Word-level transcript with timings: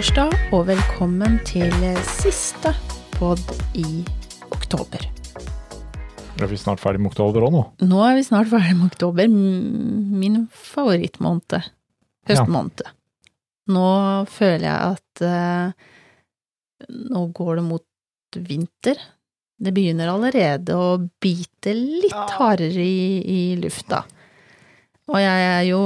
Torsdag 0.00 0.32
og 0.56 0.62
velkommen 0.64 1.34
til 1.44 1.74
siste 2.08 2.70
pod 3.18 3.40
i 3.76 4.00
oktober. 4.48 5.02
Er 6.40 6.48
vi 6.48 6.56
snart 6.56 6.80
ferdig 6.80 7.02
med 7.02 7.10
oktober 7.10 7.44
òg 7.44 7.52
nå? 7.52 7.60
Nå 7.84 7.98
er 8.06 8.16
vi 8.16 8.22
snart 8.24 8.48
ferdig 8.48 8.78
med 8.78 8.94
oktober, 8.94 9.28
min 9.28 10.46
favorittmåned. 10.56 11.68
Høstmåned. 12.32 12.80
Nå 13.76 13.90
føler 14.32 14.64
jeg 14.70 14.96
at 14.96 15.24
eh, 15.28 15.92
nå 17.12 17.26
går 17.36 17.60
det 17.60 17.68
mot 17.68 18.40
vinter. 18.48 19.04
Det 19.60 19.76
begynner 19.76 20.14
allerede 20.14 20.80
å 20.80 20.94
bite 20.96 21.76
litt 21.76 22.38
hardere 22.40 22.88
i, 22.88 23.20
i 23.20 23.40
lufta. 23.60 24.06
Og 25.12 25.20
jeg 25.20 25.48
er 25.52 25.64
jo 25.68 25.84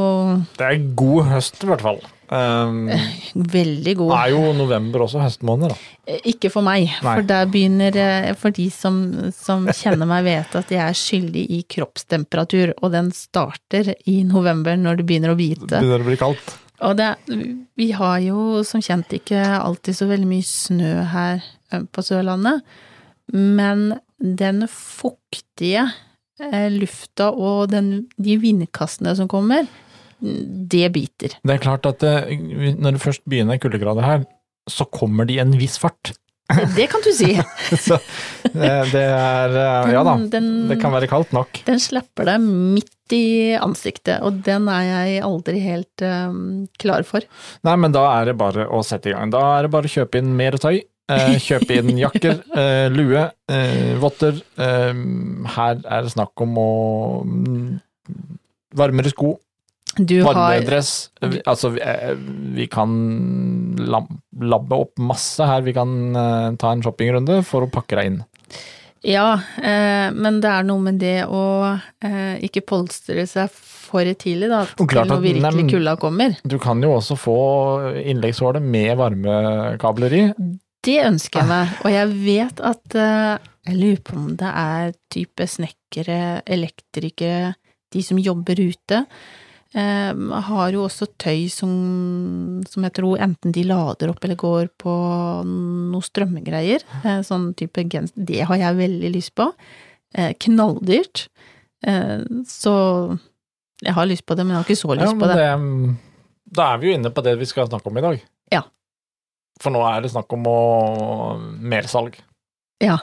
Det 0.55 0.71
er 0.71 0.93
god 1.03 1.33
høst, 1.33 1.65
i 1.67 1.73
hvert 1.73 1.83
fall. 1.83 2.05
Um, 2.33 2.89
veldig 3.57 3.95
god. 3.99 4.13
er 4.17 4.31
jo 4.33 4.53
november 4.57 5.05
også 5.05 5.21
høstmåned, 5.21 5.75
da. 5.75 5.77
Eh, 6.09 6.23
Ikke 6.33 6.49
for 6.53 6.65
meg, 6.65 6.87
Nei. 7.05 7.17
for 7.19 7.27
der 7.29 7.51
begynner 7.53 7.99
eh, 8.01 8.31
For 8.41 8.55
de 8.55 8.69
som, 8.73 8.97
som 9.37 9.67
kjenner 9.69 10.09
meg, 10.09 10.25
vet 10.25 10.57
at 10.57 10.73
jeg 10.73 10.81
er 10.81 10.97
skyldig 10.97 11.45
i 11.59 11.61
kroppstemperatur, 11.77 12.73
og 12.81 12.95
den 12.95 13.11
starter 13.15 13.93
i 14.11 14.23
november 14.27 14.79
når 14.81 15.03
det 15.03 15.09
begynner 15.11 15.35
å 15.35 15.39
bite. 15.39 15.69
Begynner 15.77 16.07
å 16.07 16.09
bli 16.09 16.19
kaldt. 16.21 16.57
Og 16.85 16.97
det, 16.99 17.13
vi 17.79 17.91
har 17.97 18.17
jo 18.25 18.65
som 18.67 18.83
kjent 18.83 19.13
ikke 19.17 19.41
alltid 19.61 19.97
så 19.97 20.09
veldig 20.11 20.27
mye 20.33 20.49
snø 20.49 20.97
her 21.13 21.45
eh, 21.73 21.85
på 21.85 22.05
Sørlandet, 22.05 22.65
men 23.35 23.93
den 24.19 24.67
fuktige 24.71 25.87
lufta 26.75 27.29
og 27.31 27.69
den, 27.71 28.09
de 28.19 28.35
vindkastene 28.43 29.13
som 29.15 29.29
kommer, 29.31 29.69
det 30.25 30.89
biter. 30.95 31.39
Det 31.45 31.57
er 31.57 31.63
klart 31.63 31.87
at 31.89 32.05
eh, 32.07 32.35
når 32.75 32.97
det 32.97 33.05
først 33.05 33.25
begynner 33.29 33.61
kuldegrader 33.63 34.07
her, 34.07 34.29
så 34.71 34.87
kommer 34.89 35.29
de 35.29 35.37
i 35.37 35.43
en 35.43 35.57
viss 35.61 35.77
fart. 35.81 36.15
Det 36.77 36.87
kan 36.93 37.01
du 37.01 37.09
si. 37.17 37.31
Så 37.87 37.97
eh, 37.97 38.83
det 38.91 39.05
er 39.09 39.55
eh, 39.57 39.93
Ja 39.95 40.03
da, 40.05 40.19
Den, 40.29 40.67
det 40.69 40.77
kan 40.83 40.93
være 40.93 41.09
kaldt 41.09 41.33
nok. 41.37 41.63
Den 41.65 41.81
slapper 41.81 42.29
deg 42.29 42.45
midt 42.45 43.15
i 43.17 43.55
ansiktet, 43.57 44.21
og 44.25 44.43
den 44.45 44.69
er 44.73 44.85
jeg 44.85 45.23
aldri 45.25 45.61
helt 45.65 46.05
um, 46.05 46.65
klar 46.81 47.05
for. 47.09 47.25
Nei, 47.65 47.77
men 47.81 47.93
da 47.97 48.05
er 48.15 48.31
det 48.31 48.39
bare 48.41 48.69
å 48.69 48.81
sette 48.85 49.11
i 49.11 49.17
gang. 49.17 49.33
Da 49.33 49.43
er 49.57 49.67
det 49.67 49.73
bare 49.77 49.89
å 49.89 49.95
kjøpe 49.95 50.21
inn 50.21 50.33
mer 50.37 50.57
tøy. 50.61 50.83
Eh, 51.13 51.35
kjøpe 51.43 51.77
inn 51.77 51.99
jakker, 52.05 52.39
eh, 52.57 52.87
lue, 52.93 53.27
eh, 53.53 53.93
votter. 54.01 54.39
Her 54.57 55.83
er 55.85 56.07
det 56.07 56.15
snakk 56.15 56.45
om 56.45 56.61
å 56.61 56.71
mm, 57.25 57.67
Varmere 58.75 59.11
sko, 59.13 59.37
Du 59.97 60.17
har 60.25 60.35
varmedress. 60.35 61.11
Vi- 61.23 61.43
Altså, 61.47 61.71
vi, 61.75 61.81
eh, 61.81 62.67
kan 62.71 62.91
labbe 63.77 64.73
opp 64.79 64.99
masse 64.99 65.45
her. 65.47 65.61
Vi 65.63 65.73
kan 65.77 66.17
eh, 66.17 66.57
ta 66.57 66.73
en 66.73 66.83
shoppingrunde 66.83 67.43
for 67.47 67.63
å 67.67 67.71
pakke 67.71 67.97
deg 67.99 68.07
inn. 68.13 68.25
Ja, 69.05 69.35
eh, 69.61 70.11
men 70.17 70.41
det 70.41 70.49
er 70.49 70.65
noe 70.65 70.81
med 70.81 70.99
det 71.03 71.27
å 71.29 71.43
eh, 72.03 72.39
ikke 72.47 72.63
polstre 72.65 73.27
seg 73.29 73.51
for 73.53 74.01
tidlig, 74.19 74.49
da, 74.49 74.63
til 74.65 75.05
når 75.07 75.21
virkelig 75.23 75.67
kulda 75.71 75.97
kommer. 76.01 76.37
Du 76.49 76.57
kan 76.59 76.81
jo 76.83 76.95
også 76.97 77.15
få 77.21 77.35
innleggshålet 78.01 78.63
med 78.65 78.97
varmekabler 78.99 80.17
i. 80.17 80.23
Det 80.85 80.97
ønsker 81.05 81.41
jeg 81.45 81.49
meg, 81.49 81.69
og 81.85 81.91
jeg 81.93 82.09
vet 82.25 82.61
at 82.61 82.97
Jeg 83.65 83.77
lurer 83.81 84.01
på 84.05 84.17
om 84.19 84.27
det 84.37 84.51
er 84.51 84.91
type 85.13 85.47
snekkere, 85.49 86.43
elektrikere, 86.45 87.55
de 87.95 88.03
som 88.05 88.19
jobber 88.21 88.59
ute. 88.61 89.07
Eh, 89.75 90.13
har 90.49 90.71
jo 90.75 90.85
også 90.87 91.09
tøy 91.21 91.49
som, 91.53 91.73
som 92.71 92.87
jeg 92.87 92.95
tror 92.99 93.21
enten 93.25 93.53
de 93.55 93.65
lader 93.69 94.13
opp 94.13 94.25
eller 94.25 94.39
går 94.41 94.71
på 94.81 94.95
noe 95.45 96.05
strømmegreier. 96.07 96.85
Eh, 97.03 97.21
sånn 97.27 97.51
type 97.59 97.85
genser. 97.91 98.15
Det 98.31 98.43
har 98.49 98.61
jeg 98.63 98.81
veldig 98.81 99.13
lyst 99.15 99.35
på. 99.39 99.51
Eh, 100.15 100.33
knalldyrt. 100.47 101.27
Eh, 101.87 102.23
så 102.49 102.75
jeg 103.85 103.93
har 103.97 104.07
lyst 104.09 104.25
på 104.27 104.37
det, 104.39 104.47
men 104.47 104.55
jeg 104.57 104.63
har 104.63 104.69
ikke 104.71 104.81
så 104.81 104.95
lyst 104.97 105.11
Ja, 105.11 105.19
på 105.21 105.29
det. 105.29 105.37
det, 105.43 105.97
da 106.55 106.69
er 106.73 106.79
vi 106.81 106.89
jo 106.93 106.99
inne 106.99 107.11
på 107.13 107.25
det 107.27 107.35
vi 107.41 107.49
skal 107.51 107.67
snakke 107.69 107.91
om 107.91 107.99
i 107.99 108.05
dag. 108.05 108.21
Ja. 108.55 108.63
For 109.61 109.75
nå 109.75 109.83
er 109.87 110.01
det 110.05 110.13
snakk 110.15 110.33
om 110.35 110.47
å 110.51 110.59
mersalg. 111.61 112.17
Ja. 112.83 112.97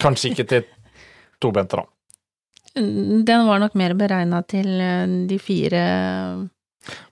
Kanskje 0.00 0.30
ikke 0.32 0.46
til 0.50 0.64
tobente, 1.42 1.78
da. 1.80 1.84
Den 2.74 3.46
var 3.48 3.58
nok 3.58 3.74
mer 3.74 3.94
beregna 3.98 4.42
til 4.46 4.68
eh, 4.80 5.06
de 5.30 5.38
fire 5.42 5.84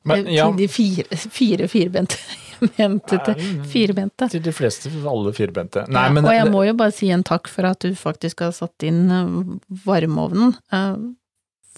Men 0.04 0.26
Eh, 0.26 0.34
ja, 0.36 0.46
Til 0.48 0.56
de 0.62 0.68
fire, 0.68 1.16
fire 1.16 1.68
firbente. 1.68 2.16
Mente 2.78 3.18
til 3.22 3.34
eh, 3.34 3.64
firbente. 3.70 4.28
til 4.32 4.42
de 4.42 4.52
fleste, 4.52 4.90
alle 5.06 5.32
firbente. 5.36 5.84
Nei, 5.88 6.06
Ja, 6.08 6.14
men 6.14 6.24
og 6.26 6.32
jeg 6.34 6.50
må 6.50 6.64
jo 6.66 6.74
bare 6.78 6.94
si 6.94 7.10
en 7.14 7.22
takk 7.22 7.50
for 7.52 7.68
at 7.68 7.84
du 7.84 7.92
faktisk 7.94 8.40
har 8.46 8.54
satt 8.56 8.82
inn 8.86 9.04
eh, 9.10 9.36
varmeovnen. 9.86 10.56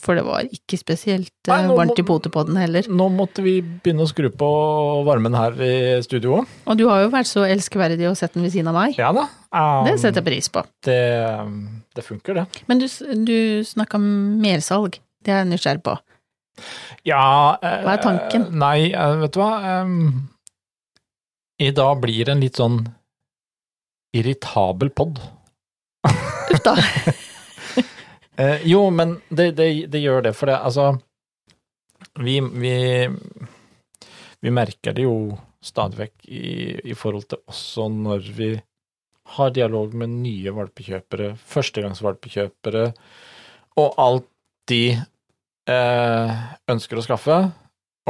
Eh, 0.00 0.04
For 0.04 0.16
det 0.18 0.24
var 0.24 0.48
ikke 0.48 0.78
spesielt 0.80 1.30
eh, 1.48 1.52
Nei, 1.52 1.76
varmt 1.76 1.92
må- 1.92 1.98
i 2.00 2.06
potepodden 2.08 2.56
heller. 2.56 2.82
nå 2.88 3.08
måtte 3.12 3.42
vi 3.44 3.60
begynne 3.62 4.02
å 4.06 4.08
skru 4.10 4.30
på 4.32 4.48
varmen 5.06 5.34
her 5.36 5.52
i 5.60 6.00
studio 6.02 6.40
òg. 6.40 6.46
Og 6.66 6.78
du 6.80 6.86
har 6.88 7.02
jo 7.04 7.10
vært 7.12 7.28
så 7.30 7.44
elskverdig 7.46 8.08
å 8.08 8.16
sette 8.16 8.34
den 8.38 8.44
ved 8.48 8.52
siden 8.56 8.68
av 8.72 8.78
meg. 8.80 8.96
Ja 8.98 9.12
da. 9.12 9.28
Um, 9.52 9.84
Det 9.86 9.98
setter 10.00 10.20
jeg 10.22 10.28
pris 10.30 10.48
på. 10.48 10.64
det, 10.86 11.00
det 11.94 12.04
funker, 12.06 12.34
det. 12.40 12.46
Men 12.68 12.78
du, 12.78 12.86
du 13.26 13.36
snakka 13.66 13.98
om 13.98 14.08
mersalg. 14.40 14.98
Det 15.22 15.32
er 15.34 15.42
jeg 15.44 15.50
nysgjerrig 15.52 15.82
på. 15.84 15.98
Ja 17.08 17.56
eh, 17.62 17.82
Hva 17.86 17.94
er 17.96 18.02
tanken? 18.04 18.48
Nei, 18.60 18.90
eh, 18.92 19.16
vet 19.22 19.32
du 19.36 19.40
hva. 19.40 19.82
Um, 19.82 20.28
I 21.60 21.70
dag 21.76 22.00
blir 22.00 22.24
det 22.24 22.32
en 22.36 22.40
litt 22.44 22.56
sånn 22.60 22.80
irritabel 24.16 24.90
pod. 24.90 25.20
Uff 26.50 26.62
da. 26.66 26.74
Eh, 28.38 28.66
jo, 28.70 28.84
men 28.94 29.16
det, 29.28 29.50
det, 29.58 29.68
det 29.90 30.02
gjør 30.02 30.22
det, 30.28 30.34
for 30.38 30.50
det, 30.50 30.58
altså 30.58 30.92
Vi, 32.20 32.38
vi, 32.40 32.74
vi 34.40 34.50
merker 34.54 34.94
det 34.96 35.04
jo 35.04 35.36
stadig 35.60 35.98
vekk 35.98 36.28
i, 36.32 36.50
i 36.90 36.94
forhold 36.96 37.26
til 37.28 37.42
også 37.50 37.88
når 37.92 38.30
vi 38.36 38.50
har 39.36 39.52
dialog 39.54 39.92
med 39.94 40.10
nye 40.24 40.52
valpekjøpere, 40.56 41.34
førstegangsvalpekjøpere, 41.52 42.86
og 43.78 44.00
alt 44.00 44.26
de 44.70 44.82
eh, 45.70 46.40
ønsker 46.72 46.98
å 46.98 47.04
skaffe. 47.04 47.36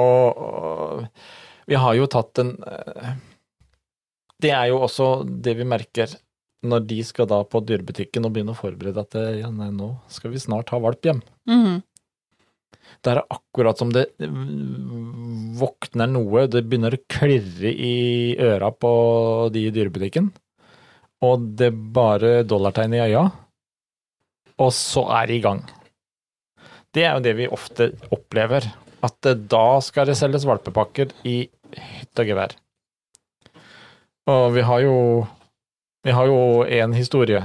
Og, 0.00 0.40
og 0.40 1.68
vi 1.68 1.76
har 1.76 1.98
jo 1.98 2.08
tatt 2.10 2.40
en 2.40 2.54
eh, 2.64 3.10
Det 4.40 4.52
er 4.54 4.70
jo 4.70 4.78
også 4.86 5.10
det 5.26 5.58
vi 5.58 5.66
merker 5.68 6.14
når 6.66 6.82
de 6.90 6.98
skal 7.06 7.28
da 7.30 7.40
på 7.48 7.62
dyrebutikken 7.64 8.26
og 8.26 8.34
begynne 8.34 8.52
å 8.52 8.58
forberede 8.58 9.04
at 9.04 9.16
eh, 9.18 9.38
ja, 9.40 9.52
nei, 9.54 9.70
nå 9.72 9.94
skal 10.12 10.34
vi 10.34 10.42
snart 10.42 10.72
ha 10.74 10.80
valp 10.82 11.06
hjem. 11.06 11.22
Mhm. 11.50 11.80
Det 13.00 13.12
er 13.12 13.20
akkurat 13.32 13.78
som 13.80 13.92
det 13.94 14.08
mm, 14.18 15.54
våkner 15.60 16.10
noe, 16.10 16.44
det 16.50 16.64
begynner 16.66 16.96
å 16.96 17.02
klirre 17.08 17.70
i 17.70 18.34
øra 18.42 18.68
på 18.74 18.90
de 19.54 19.62
i 19.68 19.72
dyrebutikken, 19.72 20.28
og 21.24 21.46
det 21.56 21.70
er 21.70 21.78
bare 21.96 22.32
dollartegn 22.48 22.96
i 22.98 23.02
øya, 23.06 23.22
og 24.60 24.72
så 24.76 25.06
er 25.16 25.30
det 25.30 25.38
i 25.38 25.44
gang. 25.44 25.62
Det 26.92 27.06
er 27.06 27.14
jo 27.14 27.24
det 27.24 27.36
vi 27.38 27.48
ofte 27.48 27.92
opplever, 28.12 28.66
at 29.06 29.30
eh, 29.30 29.38
da 29.38 29.80
skal 29.84 30.10
det 30.10 30.18
selges 30.20 30.44
valpepakker 30.48 31.14
i 31.24 31.38
hytt 31.78 32.20
og 32.20 32.32
gevær. 32.34 32.56
Og 34.30 34.50
vi 34.54 34.64
har 34.66 34.84
jo 34.84 34.96
vi 36.04 36.14
har 36.16 36.26
jo 36.30 36.38
en 36.64 36.92
historie 36.96 37.42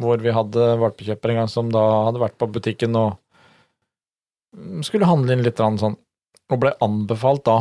hvor 0.00 0.18
vi 0.18 0.32
hadde 0.34 0.64
valpekjøper 0.80 1.30
en 1.30 1.38
gang 1.42 1.50
som 1.50 1.68
da 1.70 1.82
hadde 2.08 2.22
vært 2.22 2.38
på 2.40 2.48
butikken 2.50 2.96
og 2.98 3.18
skulle 4.86 5.06
handle 5.06 5.34
inn 5.36 5.44
litt 5.44 5.58
sånn, 5.60 5.94
og 6.50 6.60
ble 6.62 6.72
anbefalt 6.82 7.44
da 7.46 7.56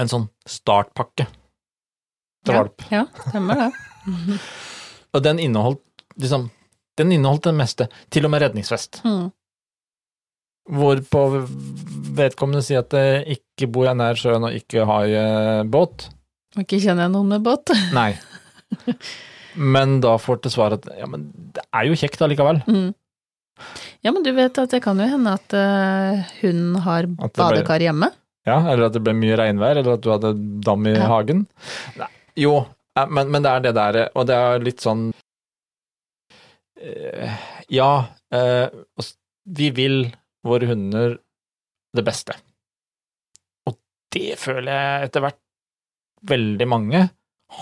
en 0.00 0.10
sånn 0.10 0.26
startpakke 0.48 1.26
til 2.44 2.54
Ja. 2.54 2.58
valp. 2.62 2.84
Ja, 2.90 3.04
stemmer 3.28 3.54
det. 3.62 3.70
Og 5.14 5.22
den 5.22 5.38
inneholdt 5.38 5.80
liksom 6.20 6.50
Den 6.98 7.10
inneholdt 7.10 7.42
det 7.48 7.54
meste, 7.58 7.88
til 8.10 8.24
og 8.26 8.30
med 8.30 8.42
redningsvest. 8.44 9.00
Mm. 9.02 9.32
Hvorpå 10.70 11.22
vedkommende 12.14 12.62
sier 12.62 12.84
at 12.84 12.94
eh, 12.94 13.24
ikke 13.34 13.66
bor 13.66 13.88
jeg 13.88 13.98
nær 13.98 14.14
sjøen 14.14 14.46
og 14.46 14.54
ikke 14.54 14.84
har 14.86 15.64
båt. 15.66 16.06
Og 16.54 16.62
ikke 16.62 16.78
kjenner 16.84 17.08
jeg 17.08 17.14
noen 17.16 17.32
med 17.32 17.42
båt. 17.42 17.72
Nei. 17.96 18.12
Men 19.74 20.00
da 20.02 20.16
får 20.18 20.40
til 20.44 20.50
svar 20.56 20.74
at 20.74 20.86
ja, 20.98 21.06
men 21.06 21.28
det 21.54 21.62
er 21.70 21.86
jo 21.86 21.94
kjekt 22.00 22.22
allikevel. 22.26 22.58
Mm. 22.66 22.88
Ja, 24.02 24.10
men 24.10 24.24
du 24.26 24.32
vet 24.34 24.58
at 24.58 24.72
det 24.74 24.80
kan 24.82 24.98
jo 24.98 25.06
hende 25.06 25.30
at 25.38 25.54
uh, 25.54 26.24
hun 26.40 26.74
har 26.82 27.06
det 27.06 27.14
ble- 27.20 27.38
badekar 27.38 27.84
hjemme. 27.84 28.08
Ja, 28.48 28.56
eller 28.72 28.88
at 28.88 28.96
det 28.96 29.04
ble 29.06 29.14
mye 29.16 29.36
regnvær, 29.38 29.78
eller 29.78 29.94
at 29.94 30.02
du 30.02 30.10
hadde 30.10 30.32
dam 30.66 30.82
i 30.90 30.96
Ja. 30.96 31.06
hagen. 31.12 31.44
Nei, 32.00 32.08
jo, 32.42 32.56
ja, 32.98 33.06
men, 33.06 33.30
men 33.30 33.46
det 33.46 33.52
er 33.54 33.62
det 33.68 33.74
der, 33.78 34.00
og 34.18 34.26
det 34.28 34.40
er 34.42 34.66
litt 34.66 34.82
sånn 34.82 35.06
uh, 36.82 37.38
Ja, 37.72 37.90
uh, 38.34 39.08
vi 39.44 39.70
vil 39.76 40.00
våre 40.44 40.66
hunder 40.68 41.14
det 41.94 42.04
beste. 42.10 42.34
Og 43.70 43.78
det 44.12 44.34
føler 44.40 44.72
jeg 44.74 45.08
etter 45.12 45.24
hvert 45.28 45.40
veldig 46.26 46.66
mange 46.74 47.06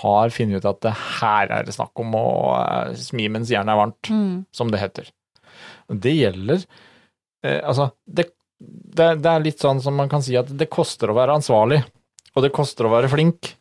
har 0.02 0.30
funnet 0.32 0.62
ut 0.62 0.68
at 0.70 0.80
det 0.84 0.92
her 1.20 1.50
er 1.52 1.64
det 1.66 1.74
snakk 1.76 1.98
om 2.00 2.14
å 2.16 2.26
eh, 2.60 2.94
smi 2.96 3.26
mens 3.32 3.50
jernet 3.52 3.74
er 3.74 3.80
varmt, 3.82 4.10
Mm. 4.10 4.44
som 4.54 4.70
det 4.72 4.80
heter. 4.80 5.10
Det 5.92 6.12
gjelder 6.16 6.62
eh, 7.44 7.60
Altså, 7.68 7.90
det, 8.06 8.28
det, 8.60 9.08
det 9.20 9.30
er 9.32 9.42
litt 9.44 9.60
sånn 9.60 9.82
som 9.82 9.94
man 9.98 10.08
kan 10.08 10.22
si 10.24 10.36
at 10.38 10.48
det 10.48 10.70
koster 10.72 11.10
å 11.12 11.16
være 11.18 11.34
ansvarlig, 11.40 11.82
og 12.34 12.42
det 12.46 12.52
koster 12.54 12.86
å 12.88 12.92
være 12.94 13.10
flink, 13.12 13.54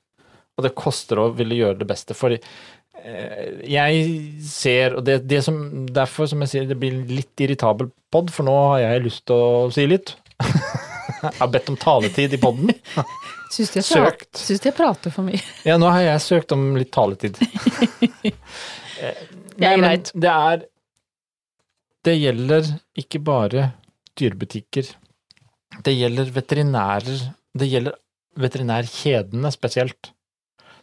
og 0.57 0.63
det 0.67 0.75
koster 0.77 1.19
å 1.19 1.31
ville 1.35 1.57
gjøre 1.57 1.79
det 1.81 1.87
beste. 1.89 2.15
For 2.15 2.31
eh, 2.31 3.61
jeg 3.67 4.05
ser, 4.45 4.95
og 4.99 5.03
det, 5.07 5.23
det 5.27 5.41
som, 5.43 5.57
derfor 5.91 6.29
som 6.31 6.43
jeg 6.45 6.53
sier, 6.53 6.69
det 6.69 6.77
blir 6.79 7.01
litt 7.09 7.43
irritabel 7.43 7.89
pod, 8.13 8.31
for 8.31 8.47
nå 8.47 8.55
har 8.75 8.83
jeg 8.85 9.03
lyst 9.09 9.25
til 9.27 9.35
å 9.35 9.69
si 9.73 9.87
litt. 9.89 10.15
Jeg 11.21 11.37
har 11.37 11.49
bedt 11.53 11.69
om 11.71 11.77
taletid 11.79 12.33
i 12.33 12.39
poden. 12.41 12.71
Syns 13.51 13.73
de 13.73 13.81
jeg, 13.83 14.59
jeg 14.63 14.75
prater 14.75 15.13
for 15.13 15.27
mye? 15.27 15.41
Ja, 15.67 15.77
nå 15.81 15.89
har 15.91 16.03
jeg 16.05 16.23
søkt 16.23 16.53
om 16.55 16.71
litt 16.79 16.91
taletid. 16.95 17.39
Det 19.61 19.67
er 19.67 19.79
greit. 19.81 20.11
Det 20.13 20.29
er 20.29 20.63
Det 22.05 22.13
gjelder 22.17 22.69
ikke 22.97 23.19
bare 23.21 23.67
dyrebutikker. 24.17 24.87
Det 25.85 25.93
gjelder 25.93 26.31
veterinærer. 26.33 27.27
Det 27.53 27.67
gjelder 27.69 27.97
veterinærkjedene 28.41 29.51
spesielt. 29.53 30.11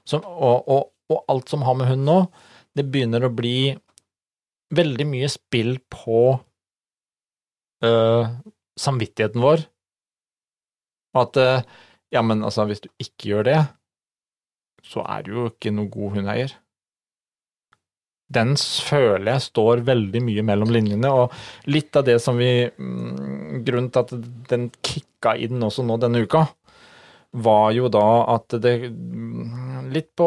Som, 0.09 0.23
og, 0.25 0.69
og, 0.69 0.93
og 1.11 1.25
alt 1.29 1.51
som 1.51 1.65
har 1.67 1.77
med 1.79 1.91
hund 1.91 2.07
nå, 2.07 2.19
det 2.77 2.87
begynner 2.89 3.27
å 3.27 3.33
bli 3.35 3.75
veldig 4.75 5.07
mye 5.09 5.29
spill 5.33 5.79
på 5.93 6.21
øh, 7.85 8.31
samvittigheten 8.79 9.43
vår. 9.43 9.65
At 11.21 11.39
øh, 11.41 11.61
ja, 12.15 12.23
men 12.23 12.45
altså, 12.45 12.67
hvis 12.69 12.83
du 12.85 12.89
ikke 13.03 13.33
gjør 13.33 13.49
det, 13.51 13.59
så 14.87 15.05
er 15.05 15.27
du 15.27 15.35
jo 15.35 15.51
ikke 15.51 15.73
noe 15.75 15.91
god 15.93 16.17
hundeeier. 16.17 16.55
Den 18.29 18.55
føler 18.61 19.33
jeg 19.33 19.47
står 19.47 19.83
veldig 19.89 20.21
mye 20.21 20.45
mellom 20.45 20.73
linjene, 20.73 21.09
og 21.09 21.69
litt 21.73 21.97
av 21.97 22.05
det 22.09 22.19
som 22.21 22.37
vi 22.37 22.69
mm, 22.69 23.63
Grunnen 23.65 23.89
til 23.93 24.05
at 24.05 24.13
den 24.51 24.69
kicka 24.85 25.33
inn 25.41 25.65
også 25.65 25.85
nå 25.87 25.97
denne 26.01 26.21
uka, 26.27 26.45
var 27.33 27.73
jo 27.77 27.89
da 27.93 28.05
at 28.37 28.57
det 28.61 28.75
mm, 28.93 29.89
Litt 29.93 30.11
på 30.17 30.27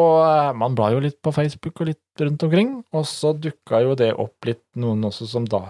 Man 0.58 0.74
blar 0.74 0.94
jo 0.94 1.02
litt 1.02 1.20
på 1.22 1.30
Facebook 1.34 1.82
og 1.82 1.92
litt 1.92 2.22
rundt 2.22 2.42
omkring, 2.42 2.72
og 2.90 3.06
så 3.06 3.30
dukka 3.38 3.82
jo 3.84 3.94
det 3.98 4.10
opp 4.18 4.48
litt 4.48 4.64
noen 4.82 5.06
også 5.06 5.28
som 5.30 5.46
da 5.46 5.68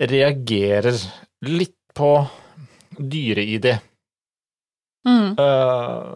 reagerer 0.00 0.96
litt 1.48 1.76
på 1.96 2.10
dyre-ID. 2.96 3.66
Mm. 5.08 5.38
Eh, 5.38 6.14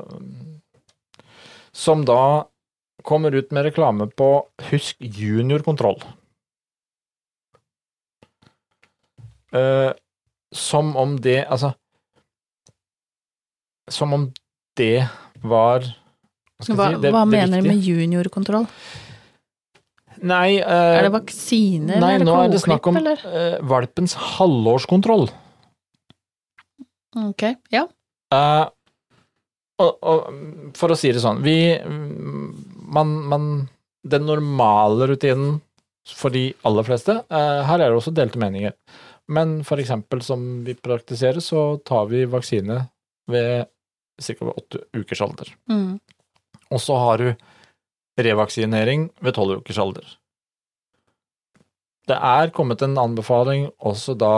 som 1.72 2.04
da 2.04 2.46
kommer 3.02 3.34
ut 3.34 3.50
med 3.52 3.64
reklame 3.64 4.06
på 4.06 4.28
Husk 4.70 4.96
juniorkontroll. 5.00 6.02
Uh, 9.54 9.92
som 10.50 10.96
om 10.98 11.12
det 11.22 11.44
Altså 11.46 11.68
Som 13.90 14.12
om 14.12 14.24
det 14.74 15.06
var 15.46 15.84
Hva, 15.84 16.64
si, 16.66 16.72
det, 16.74 17.12
hva 17.14 17.22
det 17.22 17.30
mener 17.30 17.62
du 17.62 17.68
med 17.68 17.78
juniorkontroll? 17.78 18.66
Nei, 20.24 20.58
uh, 20.58 20.96
Er 20.98 21.06
det 21.06 21.12
vaksiner 21.14 22.02
nei, 22.02 22.14
eller 22.16 22.24
er 22.24 22.28
nå 22.30 22.36
er 22.40 22.52
det 22.54 22.62
snakk 22.64 22.86
om 22.90 22.98
uh, 22.98 23.10
eh, 23.12 23.56
valpens 23.62 24.14
halvårskontroll. 24.14 25.26
Ok, 27.20 27.44
ja. 27.74 27.84
Eh, 28.32 28.64
og, 29.82 29.92
og 30.06 30.74
for 30.78 30.94
å 30.94 30.98
si 30.98 31.10
det 31.12 31.22
sånn, 31.22 31.42
vi 31.42 31.74
man, 32.94 33.14
man 33.26 33.46
Den 34.06 34.26
normale 34.28 35.08
rutinen 35.10 35.56
for 36.04 36.30
de 36.30 36.50
aller 36.68 36.84
fleste 36.86 37.16
uh, 37.32 37.60
Her 37.64 37.80
er 37.80 37.88
det 37.88 37.96
også 37.96 38.12
delte 38.14 38.38
meninger. 38.38 38.74
Men 39.32 39.62
for 39.64 39.80
eksempel 39.80 40.20
som 40.22 40.42
vi 40.66 40.74
praktiserer, 40.76 41.40
så 41.40 41.78
tar 41.80 42.10
vi 42.10 42.26
vaksine 42.28 42.82
ved 43.32 43.64
ca. 44.20 44.50
åtte 44.52 44.82
ukers 44.92 45.22
alder. 45.24 45.54
Mm. 45.70 45.96
Og 46.68 46.80
så 46.80 46.98
har 47.00 47.22
du 47.22 47.30
revaksinering 48.20 49.08
ved 49.24 49.34
tolv 49.34 49.62
ukers 49.62 49.80
alder. 49.80 50.04
Det 52.04 52.20
er 52.20 52.52
kommet 52.52 52.84
en 52.84 52.98
anbefaling 53.00 53.70
også 53.80 54.12
da 54.20 54.34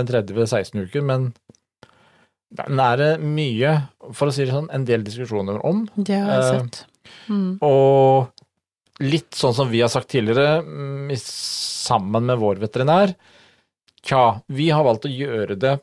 en 0.00 0.08
tredje 0.08 0.32
ved 0.36 0.48
16 0.48 0.80
uker, 0.88 1.04
men 1.04 1.28
den 2.54 2.80
er 2.80 2.96
det 3.00 3.10
mye, 3.20 3.72
for 4.14 4.28
å 4.30 4.34
si 4.34 4.44
det 4.44 4.52
sånn, 4.54 4.68
en 4.72 4.84
del 4.86 5.02
diskusjoner 5.06 5.58
om. 5.66 5.86
Det 5.96 6.14
har 6.20 6.30
jeg 6.30 6.44
Eh, 6.44 6.60
sett. 6.60 6.86
Mm. 7.28 7.58
Og 7.62 8.30
litt 9.00 9.30
sånn 9.34 9.54
som 9.54 9.68
vi 9.70 9.80
har 9.82 9.88
sagt 9.92 10.08
tidligere, 10.08 10.62
mm, 10.62 11.10
sammen 11.18 12.26
med 12.26 12.38
vår 12.38 12.56
veterinær, 12.62 13.14
tja, 14.02 14.40
vi 14.48 14.70
har 14.70 14.84
valgt 14.86 15.04
å 15.06 15.12
gjøre 15.12 15.58
det 15.58 15.80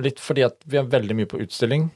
litt 0.00 0.18
fordi 0.22 0.44
at 0.46 0.56
vi 0.64 0.78
er 0.78 0.84
veldig 0.88 1.14
mye 1.18 1.26
på 1.26 1.40
utstilling. 1.42 1.90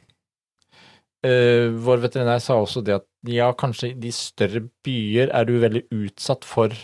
Eh, 1.25 1.69
vår 1.71 2.01
veterinær 2.03 2.41
sa 2.43 2.57
også 2.59 2.83
det 2.85 2.97
at 2.97 3.07
ja, 3.31 3.53
kanskje 3.55 3.93
i 3.93 3.95
de 3.95 4.11
større 4.11 4.65
byer 4.85 5.31
er 5.31 5.45
du 5.47 5.53
veldig 5.63 5.85
utsatt 5.95 6.45
for 6.45 6.75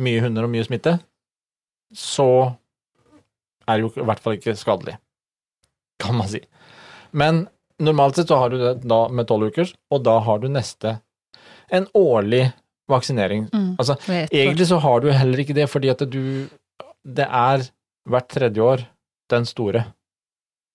mye 0.00 0.22
hunder 0.24 0.44
og 0.46 0.50
mye 0.54 0.64
smitte. 0.64 0.98
Så 1.92 2.56
er 3.68 3.76
det 3.76 3.84
jo 3.84 3.90
i 4.00 4.06
hvert 4.08 4.20
fall 4.24 4.38
ikke 4.38 4.56
skadelig, 4.56 4.96
kan 5.98 6.16
man 6.18 6.28
si. 6.30 6.40
Men 7.12 7.46
normalt 7.80 8.16
sett 8.18 8.28
så 8.30 8.36
har 8.40 8.50
du 8.50 8.58
det 8.58 8.72
da 8.88 9.08
med 9.08 9.26
tolv 9.28 9.48
ukers, 9.52 9.74
og 9.90 10.02
da 10.06 10.18
har 10.24 10.38
du 10.42 10.48
neste 10.48 10.96
en 11.70 11.86
årlig 11.94 12.52
vaksinering. 12.88 13.48
Mm. 13.52 13.74
Altså, 13.78 13.96
Egentlig 14.32 14.66
så 14.70 14.78
har 14.80 15.00
du 15.04 15.10
heller 15.12 15.38
ikke 15.42 15.54
det, 15.56 15.68
fordi 15.70 15.90
at 15.92 15.98
du 16.10 16.48
Det 17.04 17.24
er 17.24 17.62
hvert 18.08 18.28
tredje 18.28 18.60
år 18.60 18.82
den 19.30 19.44
store 19.46 19.84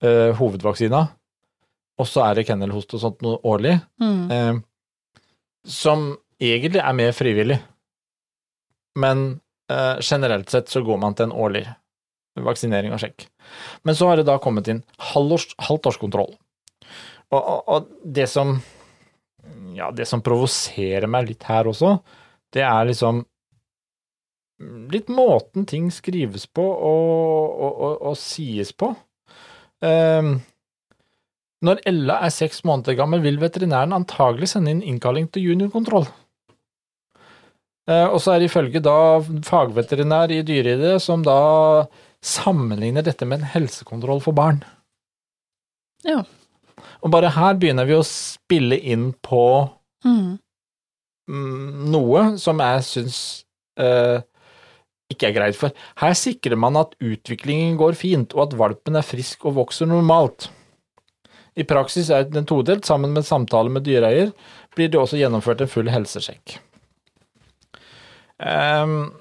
eh, 0.02 0.32
hovedvaksina, 0.34 1.08
og 1.98 2.06
så 2.06 2.24
er 2.26 2.34
det 2.34 2.46
kennelhost 2.48 2.94
og 2.94 3.00
sånt 3.00 3.22
noe 3.22 3.38
årlig, 3.44 3.80
Mm. 4.00 4.30
eh, 4.30 4.54
som 5.66 6.16
egentlig 6.40 6.80
er 6.82 6.92
mer 6.92 7.12
frivillig. 7.12 7.60
Men 8.96 9.40
eh, 9.70 9.96
generelt 10.00 10.50
sett 10.50 10.68
så 10.68 10.82
går 10.84 10.98
man 10.98 11.14
til 11.14 11.24
en 11.28 11.32
årlig 11.38 11.64
vaksinering 12.42 12.94
og 12.94 13.02
sjekk. 13.02 13.26
Men 13.86 13.98
så 13.98 14.10
har 14.10 14.18
det 14.18 14.26
da 14.28 14.38
kommet 14.42 14.70
inn 14.70 14.82
halvtårskontroll. 15.12 16.32
Og, 17.34 17.40
og, 17.40 17.60
og 17.68 17.92
det 18.04 18.26
som 18.30 18.56
ja, 19.74 19.90
det 19.90 20.06
som 20.08 20.22
provoserer 20.24 21.08
meg 21.10 21.28
litt 21.28 21.46
her 21.48 21.68
også, 21.68 21.96
det 22.54 22.62
er 22.64 22.88
liksom 22.88 23.24
litt 24.92 25.10
måten 25.12 25.66
ting 25.68 25.90
skrives 25.92 26.46
på 26.46 26.64
og, 26.64 27.54
og, 27.58 27.72
og, 27.72 27.94
og 28.10 28.18
sies 28.18 28.70
på. 28.72 28.92
Um, 29.84 30.36
når 31.64 31.80
Ella 31.88 32.20
er 32.24 32.32
seks 32.32 32.62
måneder 32.68 32.96
gammel, 32.98 33.22
vil 33.24 33.40
veterinæren 33.42 33.96
antagelig 33.96 34.52
sende 34.52 34.72
inn 34.72 34.84
innkalling 34.84 35.26
til 35.32 35.50
juniorkontroll. 35.50 36.06
Uh, 37.90 38.08
og 38.14 38.20
så 38.22 38.34
er 38.34 38.40
det 38.40 38.48
ifølge 38.48 38.80
da 38.84 39.20
fagveterinær 39.44 40.32
i 40.32 40.44
dyreide 40.46 40.96
som 41.02 41.24
da 41.26 41.40
sammenligner 42.24 43.04
dette 43.04 43.26
med 43.28 43.42
en 43.42 43.52
helsekontroll 43.54 44.22
for 44.24 44.36
barn. 44.36 44.62
Ja. 46.04 46.22
Og 47.04 47.12
bare 47.12 47.32
her 47.36 47.56
begynner 47.60 47.88
vi 47.88 47.96
å 47.98 48.06
spille 48.06 48.78
inn 48.80 49.12
på 49.24 49.44
Mm. 50.04 50.36
mm, 51.28 51.84
noe 51.88 52.24
som 52.36 52.58
jeg 52.60 52.82
syns 52.84 53.18
eh, 53.80 54.18
ikke 55.08 55.30
er 55.30 55.36
greit. 55.36 55.56
For 55.56 55.72
her 56.02 56.12
sikrer 56.18 56.58
man 56.60 56.76
at 56.76 56.92
utviklingen 57.00 57.78
går 57.80 57.96
fint, 57.96 58.34
og 58.36 58.50
at 58.50 58.58
valpen 58.60 59.00
er 59.00 59.06
frisk 59.06 59.46
og 59.48 59.56
vokser 59.62 59.88
normalt. 59.88 60.50
I 61.56 61.64
praksis 61.64 62.10
er 62.10 62.26
den 62.28 62.44
todelt. 62.44 62.84
Sammen 62.84 63.14
med 63.14 63.24
samtale 63.24 63.72
med 63.72 63.86
dyreeier 63.86 64.32
blir 64.74 64.90
det 64.90 65.00
også 65.00 65.20
gjennomført 65.20 65.62
en 65.64 65.70
full 65.70 65.88
helsesjekk. 65.88 66.58
Um, 68.44 69.14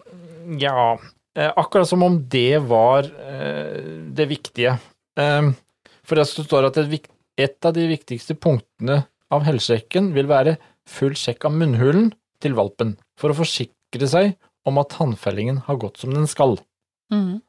ja 0.60 0.98
Akkurat 1.34 1.90
som 1.90 2.04
om 2.06 2.20
det 2.30 2.60
var 2.70 3.08
eh, 3.10 3.80
det 4.14 4.28
viktige. 4.30 4.76
Ehm, 5.18 5.54
for 6.06 6.20
det 6.20 6.28
står 6.30 6.68
at 6.70 6.78
et, 6.78 7.58
av 7.66 7.74
de 7.74 7.88
viktigste 7.90 8.36
punktene 8.38 9.00
av 9.34 9.46
helsesjekken 9.48 10.12
vil 10.14 10.30
være 10.30 10.60
full 10.90 11.16
sjekk 11.18 11.48
av 11.50 11.56
munnhulen 11.58 12.12
til 12.44 12.54
valpen, 12.58 12.98
for 13.18 13.34
å 13.34 13.40
forsikre 13.40 14.10
seg 14.10 14.36
om 14.68 14.78
at 14.82 14.94
tannfellingen 14.94 15.64
har 15.66 15.80
gått 15.82 16.04
som 16.04 16.14
den 16.14 16.30
skal. 16.30 16.60
Mm. 17.14 17.42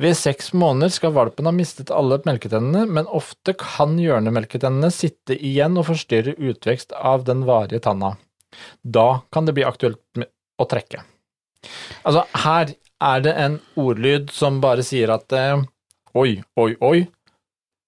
Ved 0.00 0.16
seks 0.18 0.50
måneder 0.56 0.92
skal 0.92 1.14
valpen 1.16 1.48
ha 1.48 1.52
mistet 1.54 1.92
alle 1.94 2.20
melketennene, 2.26 2.86
men 2.88 3.08
ofte 3.08 3.54
kan 3.58 3.96
hjørnemelketennene 4.00 4.90
sitte 4.94 5.36
igjen 5.36 5.78
og 5.80 5.88
forstyrre 5.92 6.36
utvekst 6.36 6.94
av 6.96 7.24
den 7.28 7.44
varige 7.48 7.82
tanna. 7.86 8.16
Da 8.82 9.22
kan 9.32 9.46
det 9.46 9.56
bli 9.56 9.66
aktuelt 9.68 10.00
å 10.60 10.66
trekke. 10.68 11.04
Altså, 12.04 12.24
her 12.44 12.74
er 13.00 13.24
det 13.24 13.32
en 13.40 13.56
ordlyd 13.80 14.30
som 14.34 14.60
bare 14.62 14.84
sier 14.86 15.12
at 15.14 15.32
eh, 15.36 15.62
oi, 16.18 16.34
oi, 16.60 16.74
oi, 16.80 16.98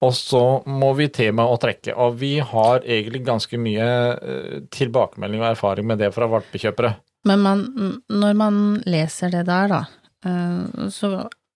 Og 0.03 0.11
så 0.17 0.41
må 0.67 0.91
vi 0.97 1.07
tema 1.15 1.45
å 1.47 1.55
trekke. 1.61 1.93
Og 1.95 2.17
vi 2.19 2.33
har 2.43 2.83
egentlig 2.83 3.23
ganske 3.23 3.57
mye 3.57 3.85
eh, 4.13 4.57
tilbakemelding 4.73 5.43
og 5.43 5.51
erfaring 5.53 5.87
med 5.87 6.01
det 6.03 6.11
fra 6.15 6.27
valpekjøpere. 6.27 6.95
Men 7.29 7.39
man, 7.39 7.61
når 8.11 8.33
man 8.35 8.57
leser 8.83 9.31
det 9.31 9.45
der, 9.47 9.71
da, 9.71 9.83
eh, 10.27 10.89
så 10.91 11.13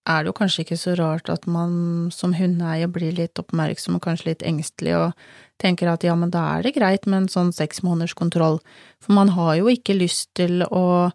er 0.08 0.24
det 0.24 0.32
jo 0.32 0.38
kanskje 0.38 0.64
ikke 0.64 0.80
så 0.80 0.96
rart 0.96 1.30
at 1.30 1.48
man 1.52 2.08
som 2.16 2.32
hundeeier 2.38 2.88
blir 2.92 3.12
litt 3.18 3.40
oppmerksom 3.42 3.98
og 3.98 4.06
kanskje 4.06 4.30
litt 4.30 4.46
engstelig 4.48 4.96
og 4.96 5.26
tenker 5.60 5.92
at 5.92 6.06
ja, 6.08 6.16
men 6.16 6.32
da 6.32 6.46
er 6.56 6.64
det 6.64 6.78
greit 6.78 7.08
med 7.10 7.26
en 7.26 7.32
sånn 7.32 7.52
seks 7.56 7.84
måneders 7.84 8.16
kontroll, 8.16 8.62
for 9.04 9.18
man 9.18 9.34
har 9.36 9.58
jo 9.60 9.68
ikke 9.74 9.98
lyst 9.98 10.30
til 10.38 10.64
å 10.70 11.10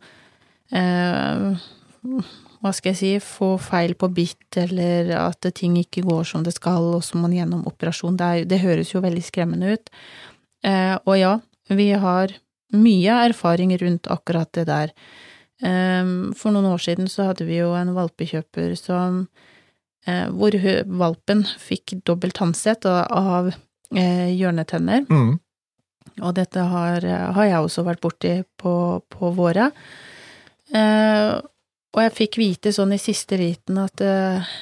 eh, 0.73 1.47
hva 2.63 2.71
skal 2.75 2.93
jeg 2.93 2.99
si, 3.01 3.13
få 3.23 3.57
feil 3.63 3.97
på 3.99 4.09
bitt, 4.15 4.57
eller 4.59 5.11
at 5.19 5.47
ting 5.59 5.75
ikke 5.81 6.05
går 6.07 6.27
som 6.29 6.45
det 6.47 6.55
skal, 6.57 6.93
og 6.99 7.03
så 7.07 7.19
må 7.19 7.27
man 7.27 7.37
gjennom 7.37 7.67
operasjon. 7.71 8.19
Det, 8.19 8.29
er, 8.29 8.47
det 8.51 8.63
høres 8.63 8.93
jo 8.95 9.03
veldig 9.03 9.25
skremmende 9.27 9.75
ut. 9.75 9.93
Eh, 10.67 10.95
og 11.03 11.17
ja, 11.19 11.37
vi 11.75 11.91
har 11.99 12.35
mye 12.73 13.19
erfaring 13.29 13.75
rundt 13.83 14.09
akkurat 14.11 14.53
det 14.55 14.67
der. 14.71 14.95
Eh, 15.63 16.13
for 16.39 16.55
noen 16.55 16.71
år 16.71 16.83
siden 16.83 17.11
så 17.11 17.31
hadde 17.31 17.47
vi 17.49 17.61
jo 17.61 17.73
en 17.79 17.95
valpekjøper 17.97 18.77
som 18.79 19.25
eh, 20.07 20.29
hvor 20.31 20.57
valpen 21.03 21.45
fikk 21.63 21.99
dobbelt 22.07 22.39
tannsett 22.39 22.87
av 22.87 23.51
eh, 23.51 24.31
hjørnetenner. 24.35 25.07
Mm. 25.11 25.37
Og 26.23 26.35
dette 26.37 26.63
har, 26.69 27.05
har, 27.07 27.45
jeg 27.47 27.59
også 27.59 27.87
vært 27.87 28.03
borti 28.03 28.33
på, 28.61 28.75
på 29.11 29.31
våre. 29.35 29.71
Eh, 30.73 31.41
og 31.93 32.01
jeg 32.07 32.15
fikk 32.17 32.39
vite 32.41 32.73
sånn 32.73 32.95
i 32.97 33.01
siste 33.01 33.37
liten 33.37 33.77
at 33.83 34.01
uh, 34.01 34.53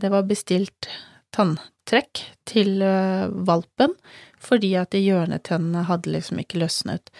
det 0.00 0.08
var 0.08 0.24
bestilt 0.28 0.88
tanntrekk 1.36 2.22
til 2.48 2.80
uh, 2.80 3.28
valpen, 3.28 3.92
fordi 4.40 4.72
at 4.80 4.96
hjørnetennene 4.96 5.84
hadde 5.90 6.14
liksom 6.14 6.40
ikke 6.40 6.62
løsnet. 6.62 7.12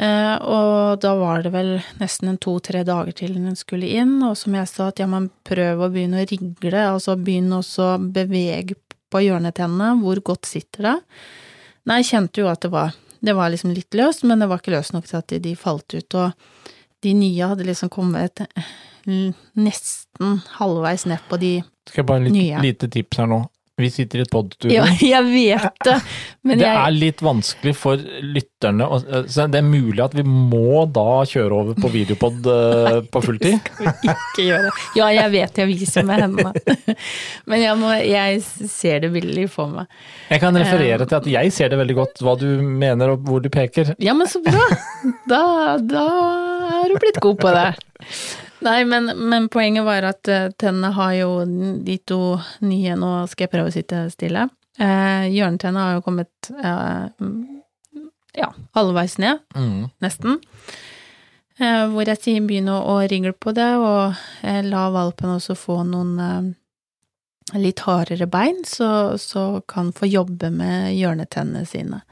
Uh, 0.00 0.36
og 0.44 1.02
da 1.04 1.12
var 1.16 1.44
det 1.44 1.52
vel 1.52 1.74
nesten 2.00 2.40
to-tre 2.40 2.82
dager 2.88 3.12
til 3.16 3.36
den 3.36 3.56
skulle 3.56 3.88
inn, 4.00 4.16
og 4.24 4.36
som 4.40 4.56
jeg 4.56 4.72
sa, 4.72 4.88
at 4.88 5.00
ja, 5.00 5.08
man 5.12 5.28
prøver 5.44 5.84
å 5.84 5.92
begynne 5.92 6.24
å 6.24 6.28
rigle, 6.32 6.82
altså 6.88 7.18
begynne 7.20 7.60
også 7.60 7.92
å 7.94 8.00
bevege 8.00 8.78
på 9.12 9.26
hjørnetennene, 9.26 9.98
hvor 10.00 10.22
godt 10.24 10.48
sitter 10.48 10.88
det? 10.88 10.96
Nei, 11.86 12.00
jeg 12.00 12.10
kjente 12.14 12.42
jo 12.42 12.48
at 12.48 12.64
det 12.64 12.72
var, 12.72 12.96
det 13.24 13.36
var 13.36 13.52
liksom 13.52 13.76
litt 13.76 13.96
løst, 13.96 14.24
men 14.24 14.40
det 14.40 14.48
var 14.48 14.64
ikke 14.64 14.74
løst 14.74 14.96
nok 14.96 15.08
til 15.08 15.20
at 15.20 15.28
de, 15.32 15.44
de 15.44 15.56
falt 15.56 15.96
ut, 15.96 16.16
og 16.16 16.72
de 17.04 17.12
nye 17.14 17.46
hadde 17.46 17.66
liksom 17.68 17.90
kommet 17.92 18.40
nesten 19.06 20.40
halvveis 20.58 21.06
ned 21.06 21.22
på 21.28 21.38
de 21.42 21.52
nye. 21.60 21.68
Skal 21.86 22.02
jeg 22.02 22.06
bare 22.08 22.26
ha 22.26 22.58
et 22.58 22.64
lite 22.64 22.88
tips 22.90 23.20
her 23.20 23.28
nå. 23.30 23.44
Vi 23.76 23.90
sitter 23.92 24.22
i 24.22 24.22
et 24.24 24.30
podstudio. 24.32 24.72
Ja, 24.72 24.86
jeg 25.14 25.24
vet 25.28 25.80
det, 25.84 25.96
men 26.48 26.56
det 26.56 26.64
jeg 26.64 26.78
er 26.80 26.94
litt 26.96 27.18
vanskelig 27.20 27.74
for 27.76 28.00
lytterne, 28.24 28.86
å- 28.88 29.24
så 29.28 29.44
det 29.52 29.58
er 29.60 29.66
mulig 29.66 30.00
at 30.00 30.14
vi 30.16 30.24
må 30.24 30.86
da 30.88 31.04
kjøre 31.28 31.58
over 31.58 31.76
på 31.76 31.90
videopod 31.92 32.48
eh, 32.48 32.96
på 33.12 33.20
fulltid. 33.26 33.68
ikke 33.84 34.46
gjøre. 34.46 34.70
Ja, 34.96 35.10
jeg 35.18 35.34
vet 35.34 35.60
jeg 35.60 35.68
viser 35.74 36.08
med 36.08 36.24
hendene, 36.24 36.54
men 37.52 37.60
jeg, 37.66 37.76
må, 37.82 37.92
jeg 38.00 38.40
ser 38.72 39.04
det 39.04 39.12
billig 39.12 39.44
for 39.52 39.68
meg. 39.74 39.92
Jeg 40.32 40.40
kan 40.46 40.56
referere 40.56 41.04
til 41.04 41.20
at 41.20 41.28
jeg 41.36 41.52
ser 41.58 41.74
det 41.74 41.82
veldig 41.82 41.98
godt 42.00 42.24
hva 42.24 42.38
du 42.40 42.48
mener 42.64 43.12
og 43.12 43.28
hvor 43.28 43.44
du 43.44 43.50
peker. 43.52 43.92
Ja, 44.00 44.16
men 44.16 44.24
så 44.32 44.40
bra! 44.46 44.64
Da, 45.28 45.44
da 45.84 46.08
er 46.80 46.88
du 46.88 46.96
blitt 47.04 47.20
god 47.20 47.36
på 47.44 47.52
det. 47.52 47.68
Nei, 48.66 48.80
men, 48.88 49.06
men 49.30 49.46
poenget 49.52 49.84
var 49.86 50.02
at 50.08 50.28
eh, 50.32 50.48
tennene 50.58 50.90
har 50.96 51.12
jo 51.20 51.30
de 51.86 51.96
to 52.08 52.18
nye 52.66 52.96
Nå 52.98 53.10
skal 53.30 53.46
jeg 53.46 53.52
prøve 53.54 53.70
å 53.70 53.74
sitte 53.74 54.04
stille. 54.12 54.48
Eh, 54.76 55.26
hjørnetennene 55.32 55.84
har 55.86 55.94
jo 55.96 56.04
kommet 56.04 56.50
eh, 56.58 57.06
ja, 58.36 58.50
halvveis 58.76 59.16
ned, 59.22 59.40
Mm. 59.56 59.86
nesten. 60.04 60.40
Eh, 61.58 61.86
hvor 61.88 62.04
jeg 62.04 62.20
sier 62.20 62.42
begynn 62.44 62.68
å, 62.68 62.82
å 62.84 62.96
rigle 63.08 63.32
på 63.32 63.54
det, 63.56 63.70
og 63.80 64.18
eh, 64.44 64.60
la 64.66 64.88
valpen 64.92 65.36
også 65.38 65.54
få 65.56 65.78
noen 65.88 66.10
eh, 66.20 66.50
litt 67.62 67.80
hardere 67.86 68.26
bein, 68.28 68.58
så, 68.68 69.16
så 69.16 69.62
kan 69.70 69.92
få 69.96 70.10
jobbe 70.10 70.50
med 70.52 70.90
hjørnetennene 70.98 71.64
sine. 71.70 72.02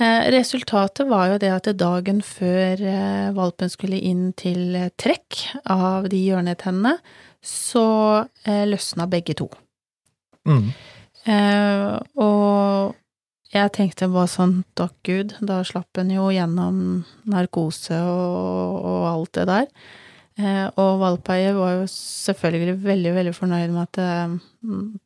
Eh, 0.00 0.30
resultatet 0.32 1.08
var 1.08 1.28
jo 1.32 1.40
det 1.42 1.50
at 1.52 1.68
dagen 1.76 2.22
før 2.24 2.80
eh, 2.80 3.28
valpen 3.36 3.68
skulle 3.72 4.00
inn 4.00 4.30
til 4.38 4.76
eh, 4.78 4.88
trekk 4.96 5.42
av 5.68 6.08
de 6.12 6.20
hjørnetennene, 6.22 6.96
så 7.42 8.22
løsna 8.46 9.08
begge 9.10 9.34
to. 9.34 9.48
Mm. 10.46 10.68
Og 12.22 12.92
jeg 13.50 13.72
tenkte 13.74 14.06
bare 14.14 14.30
sånn, 14.30 14.52
takk 14.78 14.94
Gud, 15.08 15.34
da 15.42 15.56
slapp 15.66 15.98
en 15.98 16.12
jo 16.14 16.28
gjennom 16.30 16.76
narkose 17.26 17.98
og, 17.98 18.78
og 18.78 19.08
alt 19.10 19.32
det 19.40 19.48
der. 19.50 19.66
Eh, 20.40 20.66
og 20.80 21.00
valpeier 21.02 21.52
var 21.52 21.74
jo 21.76 21.88
selvfølgelig 21.92 22.76
veldig, 22.80 23.10
veldig 23.18 23.32
fornøyd 23.36 23.72
med 23.74 23.82
at 23.82 23.98
eh, 24.00 24.36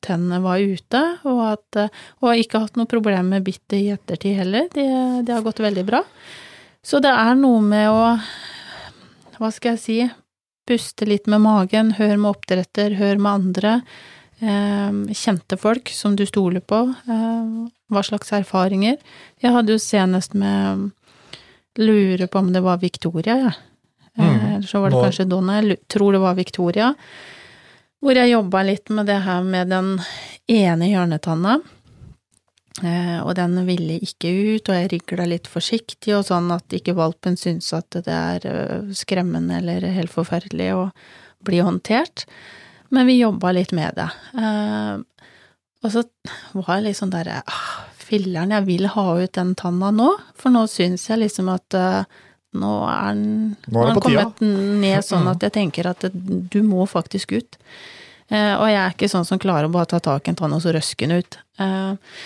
tennene 0.06 0.38
var 0.44 0.62
ute, 0.62 1.02
og, 1.26 1.40
at, 1.48 1.78
eh, 1.82 2.04
og 2.22 2.42
ikke 2.42 2.62
hatt 2.62 2.78
noe 2.78 2.90
problem 2.90 3.32
med 3.34 3.46
bittet 3.46 3.78
i 3.80 3.90
ettertid 3.94 4.38
heller. 4.38 4.68
Det, 4.74 4.86
det 5.26 5.34
har 5.34 5.46
gått 5.46 5.64
veldig 5.64 5.86
bra. 5.88 6.04
Så 6.86 7.02
det 7.02 7.10
er 7.10 7.34
noe 7.38 7.64
med 7.64 7.90
å, 7.90 8.12
hva 9.40 9.50
skal 9.54 9.74
jeg 9.74 9.82
si, 9.82 9.98
puste 10.66 11.08
litt 11.10 11.26
med 11.30 11.42
magen, 11.42 11.96
hør 11.98 12.14
med 12.14 12.30
oppdretter, 12.36 12.94
hør 12.98 13.18
med 13.18 13.32
andre. 13.32 13.72
Kjente 14.36 15.56
folk 15.58 15.90
som 15.94 16.16
du 16.18 16.24
stoler 16.28 16.60
på. 16.60 16.80
Hva 17.06 18.02
slags 18.04 18.34
erfaringer. 18.34 18.98
Jeg 19.42 19.54
hadde 19.54 19.74
jo 19.74 19.82
senest 19.82 20.34
med 20.38 20.90
Lurer 21.78 22.26
på 22.26 22.42
om 22.42 22.50
det 22.54 22.62
var 22.64 22.82
Victoria, 22.82 23.36
jeg. 23.36 23.54
Eh, 23.54 23.75
Mm. 24.16 24.62
Så 24.66 24.80
var 24.80 24.90
det 24.90 25.00
kanskje 25.04 25.28
Donna. 25.30 25.60
Jeg 25.60 25.80
tror 25.92 26.16
det 26.16 26.22
var 26.22 26.36
Victoria. 26.38 26.92
Hvor 28.00 28.18
jeg 28.18 28.32
jobba 28.32 28.62
litt 28.66 28.92
med 28.92 29.08
det 29.08 29.22
her 29.24 29.44
med 29.44 29.72
den 29.72 29.96
ene 30.52 30.90
hjørnetanna. 30.90 31.58
Eh, 32.84 33.18
og 33.22 33.32
den 33.38 33.56
ville 33.64 33.96
ikke 34.04 34.28
ut, 34.28 34.68
og 34.68 34.76
jeg 34.76 34.90
rigla 34.92 35.24
litt 35.30 35.48
forsiktig, 35.48 36.12
og 36.12 36.26
sånn 36.28 36.50
at 36.52 36.76
ikke 36.76 36.96
valpen 36.96 37.38
syns 37.40 37.70
at 37.76 37.96
det 38.04 38.12
er 38.12 38.44
eh, 38.50 38.92
skremmende 38.96 39.62
eller 39.62 39.86
helt 39.96 40.12
forferdelig 40.12 40.74
å 40.76 40.82
bli 41.46 41.62
håndtert. 41.64 42.26
Men 42.92 43.08
vi 43.08 43.18
jobba 43.22 43.54
litt 43.56 43.72
med 43.76 43.96
det. 43.96 44.10
Eh, 44.36 45.32
og 45.84 45.92
så 45.92 46.04
var 46.52 46.76
jeg 46.76 46.88
litt 46.88 47.00
sånn 47.00 47.14
derre 47.14 47.42
ah, 47.46 47.86
Filler'n, 48.06 48.52
jeg 48.54 48.66
vil 48.68 48.86
ha 48.92 49.06
ut 49.18 49.34
den 49.34 49.56
tanna 49.58 49.90
nå, 49.94 50.12
for 50.38 50.54
nå 50.54 50.66
syns 50.70 51.08
jeg 51.08 51.24
liksom 51.24 51.48
at 51.50 51.74
eh, 51.74 52.20
nå 52.54 52.72
er 52.88 53.12
den 53.14 53.26
Nå 53.66 53.82
er 53.82 53.92
den 53.92 54.00
kommet 54.04 54.40
ned 54.80 55.04
sånn 55.04 55.28
at 55.30 55.42
jeg 55.44 55.54
tenker 55.56 55.90
at 55.90 56.06
du 56.14 56.60
må 56.64 56.86
faktisk 56.88 57.34
ut. 57.36 57.58
Eh, 58.32 58.54
og 58.58 58.66
jeg 58.70 58.80
er 58.80 58.94
ikke 58.94 59.10
sånn 59.10 59.26
som 59.28 59.40
klarer 59.42 59.68
å 59.68 59.74
bare 59.74 59.90
ta 59.92 60.00
tak 60.02 60.26
i 60.26 60.32
en 60.32 60.38
tann 60.38 60.54
og 60.56 60.62
så 60.64 60.74
røske 60.74 61.06
den 61.06 61.22
ut. 61.22 61.38
Eh, 61.62 62.16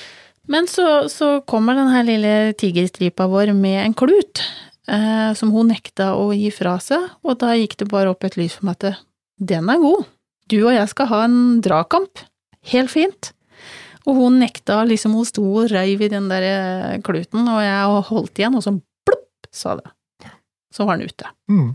men 0.51 0.69
så, 0.71 0.87
så 1.13 1.39
kommer 1.49 1.77
den 1.77 1.93
her 1.93 2.07
lille 2.07 2.35
tigerstripa 2.59 3.29
vår 3.31 3.53
med 3.57 3.83
en 3.85 3.97
klut, 3.97 4.43
eh, 4.89 5.33
som 5.37 5.53
hun 5.55 5.71
nekta 5.73 6.15
å 6.19 6.31
gi 6.35 6.49
fra 6.55 6.79
seg, 6.83 7.05
og 7.25 7.39
da 7.43 7.53
gikk 7.59 7.77
det 7.83 7.91
bare 7.93 8.15
opp 8.15 8.25
et 8.27 8.39
lys 8.41 8.57
for 8.57 8.71
meg 8.71 8.81
at 8.81 9.05
den 9.41 9.69
er 9.73 9.83
god. 9.83 10.09
Du 10.51 10.59
og 10.63 10.73
jeg 10.75 10.89
skal 10.91 11.11
ha 11.13 11.21
en 11.29 11.61
dragkamp. 11.63 12.25
Helt 12.73 12.91
fint. 12.93 13.31
Og 14.09 14.17
hun 14.17 14.41
nekta, 14.41 14.81
liksom, 14.89 15.15
hun 15.17 15.29
sto 15.29 15.45
og 15.45 15.71
reiv 15.71 16.01
i 16.03 16.11
den 16.13 16.27
der 16.33 16.99
kluten, 17.05 17.45
og 17.45 17.61
jeg 17.63 18.05
holdt 18.09 18.41
igjen, 18.41 18.57
og 18.57 18.65
så 18.65 18.75
plopp, 19.07 19.49
sa 19.55 19.77
det. 19.79 19.93
Så 20.75 20.87
var 20.87 20.99
den 20.99 21.11
ute. 21.11 21.31
Mm. 21.51 21.71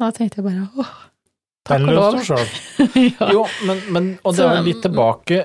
Og 0.00 0.04
da 0.04 0.10
tenkte 0.16 0.40
jeg 0.40 0.46
bare 0.46 0.66
åh, 0.80 0.92
takk 1.68 1.86
og 1.86 1.96
lov. 1.96 2.20
ja. 3.18 3.30
Jo, 3.34 3.46
men, 3.68 3.80
men 3.92 4.10
Og 4.24 4.36
det 4.36 4.46
er 4.46 4.60
jo 4.60 4.66
litt 4.68 4.84
tilbake 4.84 5.40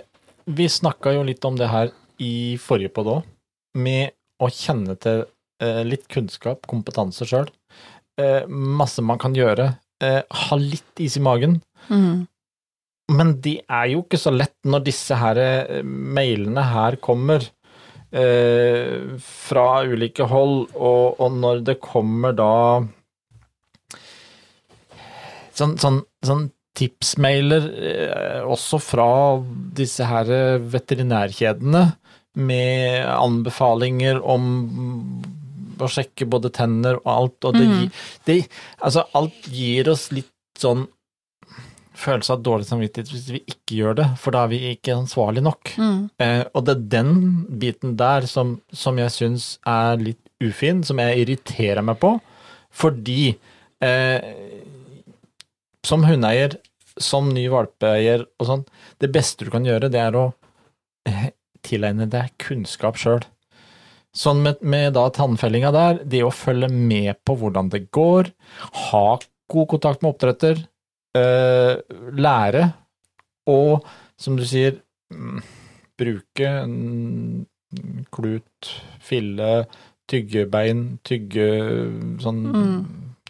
Vi 0.57 0.67
snakka 0.71 1.15
jo 1.17 1.23
litt 1.27 1.47
om 1.47 1.57
det 1.59 1.69
her 1.71 1.89
i 2.23 2.55
forrige 2.61 2.93
podd 2.95 3.09
òg, 3.11 3.25
med 3.75 4.13
å 4.39 4.47
kjenne 4.53 4.93
til 5.03 5.25
eh, 5.59 5.81
litt 5.83 6.05
kunnskap, 6.07 6.61
kompetanse 6.71 7.27
sjøl. 7.27 7.49
Eh, 8.21 8.47
masse 8.47 9.03
man 9.03 9.19
kan 9.19 9.35
gjøre. 9.35 9.65
Eh, 9.99 10.21
ha 10.23 10.57
litt 10.61 11.03
is 11.03 11.17
i 11.19 11.23
magen. 11.25 11.57
Mm. 11.89 12.23
Men 13.11 13.33
det 13.43 13.57
er 13.67 13.89
jo 13.91 14.05
ikke 14.05 14.21
så 14.21 14.31
lett 14.31 14.55
når 14.63 14.85
disse 14.87 15.17
her 15.19 15.41
mailene 15.83 16.63
her 16.71 16.95
kommer 17.03 17.43
eh, 18.15 19.15
fra 19.21 19.67
ulike 19.87 20.27
hold, 20.31 20.69
og, 20.75 21.19
og 21.19 21.39
når 21.41 21.63
det 21.67 21.79
kommer 21.83 22.35
da 22.35 22.53
sånn, 25.55 25.75
sånn, 25.81 26.01
sånn 26.25 26.47
tipsmailer 26.75 27.69
eh, 27.91 28.41
også 28.43 28.81
fra 28.83 29.09
disse 29.77 30.07
her 30.07 30.31
veterinærkjedene 30.73 31.85
med 32.35 33.05
anbefalinger 33.07 34.19
om 34.19 34.47
å 35.79 35.87
sjekke 35.91 36.27
både 36.31 36.51
tenner 36.55 36.99
og 37.01 37.09
alt, 37.11 37.47
og 37.47 37.57
det, 37.57 37.67
mm. 37.67 37.85
det 38.27 38.37
Altså, 38.79 39.05
alt 39.15 39.47
gir 39.51 39.89
oss 39.91 40.09
litt 40.15 40.31
sånn 40.59 40.85
følelse 41.95 42.35
av 42.35 42.43
dårlig 42.45 42.67
samvittighet 42.69 43.11
hvis 43.13 43.25
vi 43.33 43.41
ikke 43.51 43.79
gjør 43.79 43.97
det, 44.01 44.07
for 44.21 44.35
da 44.35 44.43
er 44.45 44.51
vi 44.51 44.61
ikke 44.73 44.97
ansvarlig 44.97 45.43
nok. 45.45 45.73
Mm. 45.79 45.99
Eh, 46.21 46.43
og 46.51 46.65
det 46.67 46.75
er 46.75 46.85
den 46.95 47.11
biten 47.61 47.95
der 47.99 48.27
som, 48.29 48.57
som 48.75 48.99
jeg 49.01 49.13
syns 49.15 49.49
er 49.69 50.01
litt 50.01 50.21
ufin, 50.43 50.83
som 50.85 50.99
jeg 51.01 51.23
irriterer 51.23 51.85
meg 51.85 51.99
på, 52.01 52.15
fordi 52.75 53.35
eh, 53.83 54.31
som 55.85 56.03
hundeeier, 56.07 56.57
som 57.01 57.29
ny 57.35 57.45
valpeeier 57.51 58.25
og 58.39 58.49
sånn, 58.49 58.65
det 59.03 59.11
beste 59.13 59.47
du 59.47 59.53
kan 59.53 59.65
gjøre, 59.67 59.91
det 59.91 60.01
er 60.01 60.17
å 60.19 60.27
eh, 61.07 61.31
tilegne 61.65 62.07
deg 62.11 62.35
kunnskap 62.41 62.99
sjøl. 62.99 63.23
Sånn 64.15 64.39
med, 64.45 64.61
med 64.63 64.93
da 64.95 65.09
tannfellinga 65.11 65.73
der, 65.75 65.99
det 66.07 66.23
å 66.23 66.31
følge 66.31 66.69
med 66.71 67.19
på 67.27 67.35
hvordan 67.39 67.71
det 67.73 67.87
går, 67.95 68.31
ha 68.89 69.07
god 69.51 69.67
kontakt 69.73 70.01
med 70.01 70.13
oppdretter, 70.13 70.63
lære, 71.15 72.65
og 73.47 73.85
som 74.17 74.35
du 74.39 74.43
sier, 74.47 74.77
mm, 75.13 75.41
bruke 75.99 76.49
klut, 78.15 78.69
fille, 79.03 79.65
tyggebein, 80.09 80.85
tygge 81.07 81.47
sånn 82.23 82.41
Mm. 82.51 82.85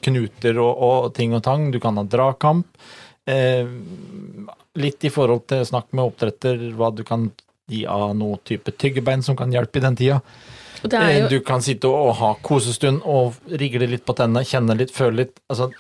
knuter 0.06 0.60
og, 0.62 0.82
og 0.86 1.14
ting 1.16 1.34
og 1.34 1.44
tang. 1.44 1.72
Du 1.72 1.80
kan 1.80 1.96
ha 1.98 2.04
dragkamp. 2.04 2.66
Eh, 3.26 3.66
litt 4.76 5.04
i 5.08 5.10
forhold 5.10 5.48
til 5.48 5.64
snakk 5.66 5.88
med 5.94 6.06
oppdretter, 6.06 6.60
hva 6.78 6.92
du 6.94 7.04
kan 7.04 7.32
gi 7.68 7.86
av 7.90 8.12
noe 8.16 8.38
type 8.46 8.70
tyggebein 8.78 9.24
som 9.26 9.36
kan 9.36 9.50
hjelpe 9.52 9.78
i 9.78 9.86
den 9.88 9.96
tida. 9.96 10.22
Og 10.84 10.94
er 10.94 11.10
Eh, 11.10 11.22
jo 11.24 11.30
Du 11.30 11.40
kan 11.42 11.62
sitte 11.62 11.86
og 11.90 12.14
ha 12.20 12.36
kosestund 12.44 13.02
og 13.06 13.34
rigle 13.50 13.88
litt 13.90 14.06
på 14.06 14.14
tennene, 14.16 14.46
kjenne 14.46 14.78
litt, 14.78 14.92
føle 14.94 15.24
litt. 15.24 15.40
Altså, 15.50 15.72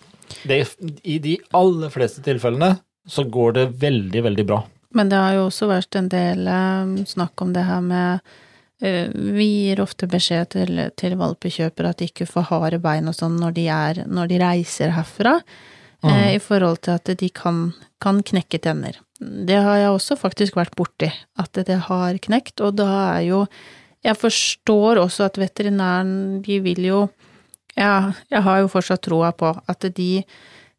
det, 0.44 0.62
I 1.03 1.20
de 1.24 1.38
aller 1.55 1.91
fleste 1.94 2.24
tilfellene 2.25 2.75
så 3.08 3.24
går 3.29 3.53
det 3.58 3.65
veldig, 3.82 4.24
veldig 4.25 4.46
bra. 4.46 4.63
Men 4.96 5.12
det 5.12 5.20
har 5.20 5.36
jo 5.36 5.46
også 5.50 5.70
vært 5.70 5.98
en 6.00 6.10
del 6.12 6.48
eh, 6.48 7.05
snakk 7.10 7.41
om 7.44 7.53
det 7.55 7.65
her 7.67 7.82
med 7.84 8.25
eh, 8.82 9.12
Vi 9.12 9.48
gir 9.67 9.82
ofte 9.84 10.08
beskjed 10.10 10.53
til, 10.55 10.82
til 10.98 11.17
valpekjøpere 11.20 11.91
at 11.91 12.01
de 12.01 12.10
ikke 12.10 12.29
får 12.29 12.50
harde 12.51 12.79
bein 12.84 13.12
og 13.12 13.17
sånn 13.17 13.36
når, 13.41 13.58
de 13.58 13.65
når 14.08 14.32
de 14.32 14.39
reiser 14.41 14.96
herfra, 14.96 15.36
eh, 16.05 16.36
i 16.38 16.41
forhold 16.44 16.86
til 16.88 16.96
at 16.96 17.12
de 17.20 17.29
kan, 17.29 17.67
kan 18.01 18.24
knekke 18.24 18.62
tenner. 18.63 19.01
Det 19.20 19.60
har 19.67 19.79
jeg 19.79 19.91
også 19.91 20.17
faktisk 20.20 20.58
vært 20.58 20.75
borti, 20.75 21.12
at 21.39 21.60
det 21.67 21.77
har 21.89 22.17
knekt, 22.24 22.60
og 22.63 22.79
da 22.82 22.91
er 23.17 23.27
jo 23.29 23.46
Jeg 24.05 24.20
forstår 24.22 25.00
også 25.01 25.24
at 25.25 25.38
veterinæren, 25.41 26.44
de 26.46 26.60
vil 26.62 26.84
jo 26.86 27.00
Ja, 27.75 28.13
jeg 28.32 28.41
har 28.46 28.62
jo 28.62 28.72
fortsatt 28.72 29.03
troa 29.03 29.34
på 29.36 29.51
at 29.67 29.88
de 29.98 30.24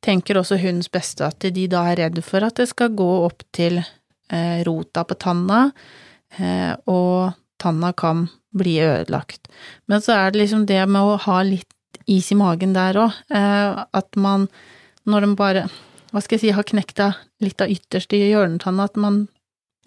tenker 0.05 0.39
også 0.41 0.59
hundens 0.61 0.89
beste, 0.93 1.29
at 1.29 1.45
de 1.45 1.67
da 1.71 1.83
er 1.91 2.01
redd 2.01 2.21
for 2.25 2.45
at 2.47 2.57
det 2.61 2.69
skal 2.71 2.95
gå 2.97 3.09
opp 3.27 3.45
til 3.57 3.81
eh, 3.81 4.63
rota 4.67 5.05
på 5.05 5.17
tanna, 5.21 5.71
eh, 6.39 6.73
og 6.89 7.37
tanna 7.61 7.93
kan 7.97 8.27
bli 8.57 8.79
ødelagt. 8.85 9.51
Men 9.91 10.05
så 10.05 10.17
er 10.17 10.33
det 10.33 10.45
liksom 10.45 10.67
det 10.69 10.83
med 10.89 11.03
å 11.03 11.19
ha 11.27 11.41
litt 11.45 11.73
is 12.07 12.31
i 12.33 12.39
magen 12.39 12.75
der 12.77 13.01
òg, 13.03 13.17
eh, 13.35 13.85
at 13.85 14.21
man, 14.21 14.49
når 15.05 15.27
de 15.27 15.33
bare, 15.39 15.65
hva 16.13 16.23
skal 16.23 16.39
jeg 16.39 16.47
si, 16.47 16.55
har 16.57 16.69
knekt 16.69 17.03
av 17.03 17.17
litt 17.45 17.61
av 17.61 17.73
ytterste 17.73 18.17
i 18.17 18.31
hjørnetanna, 18.31 18.87
at 18.89 19.01
man, 19.01 19.27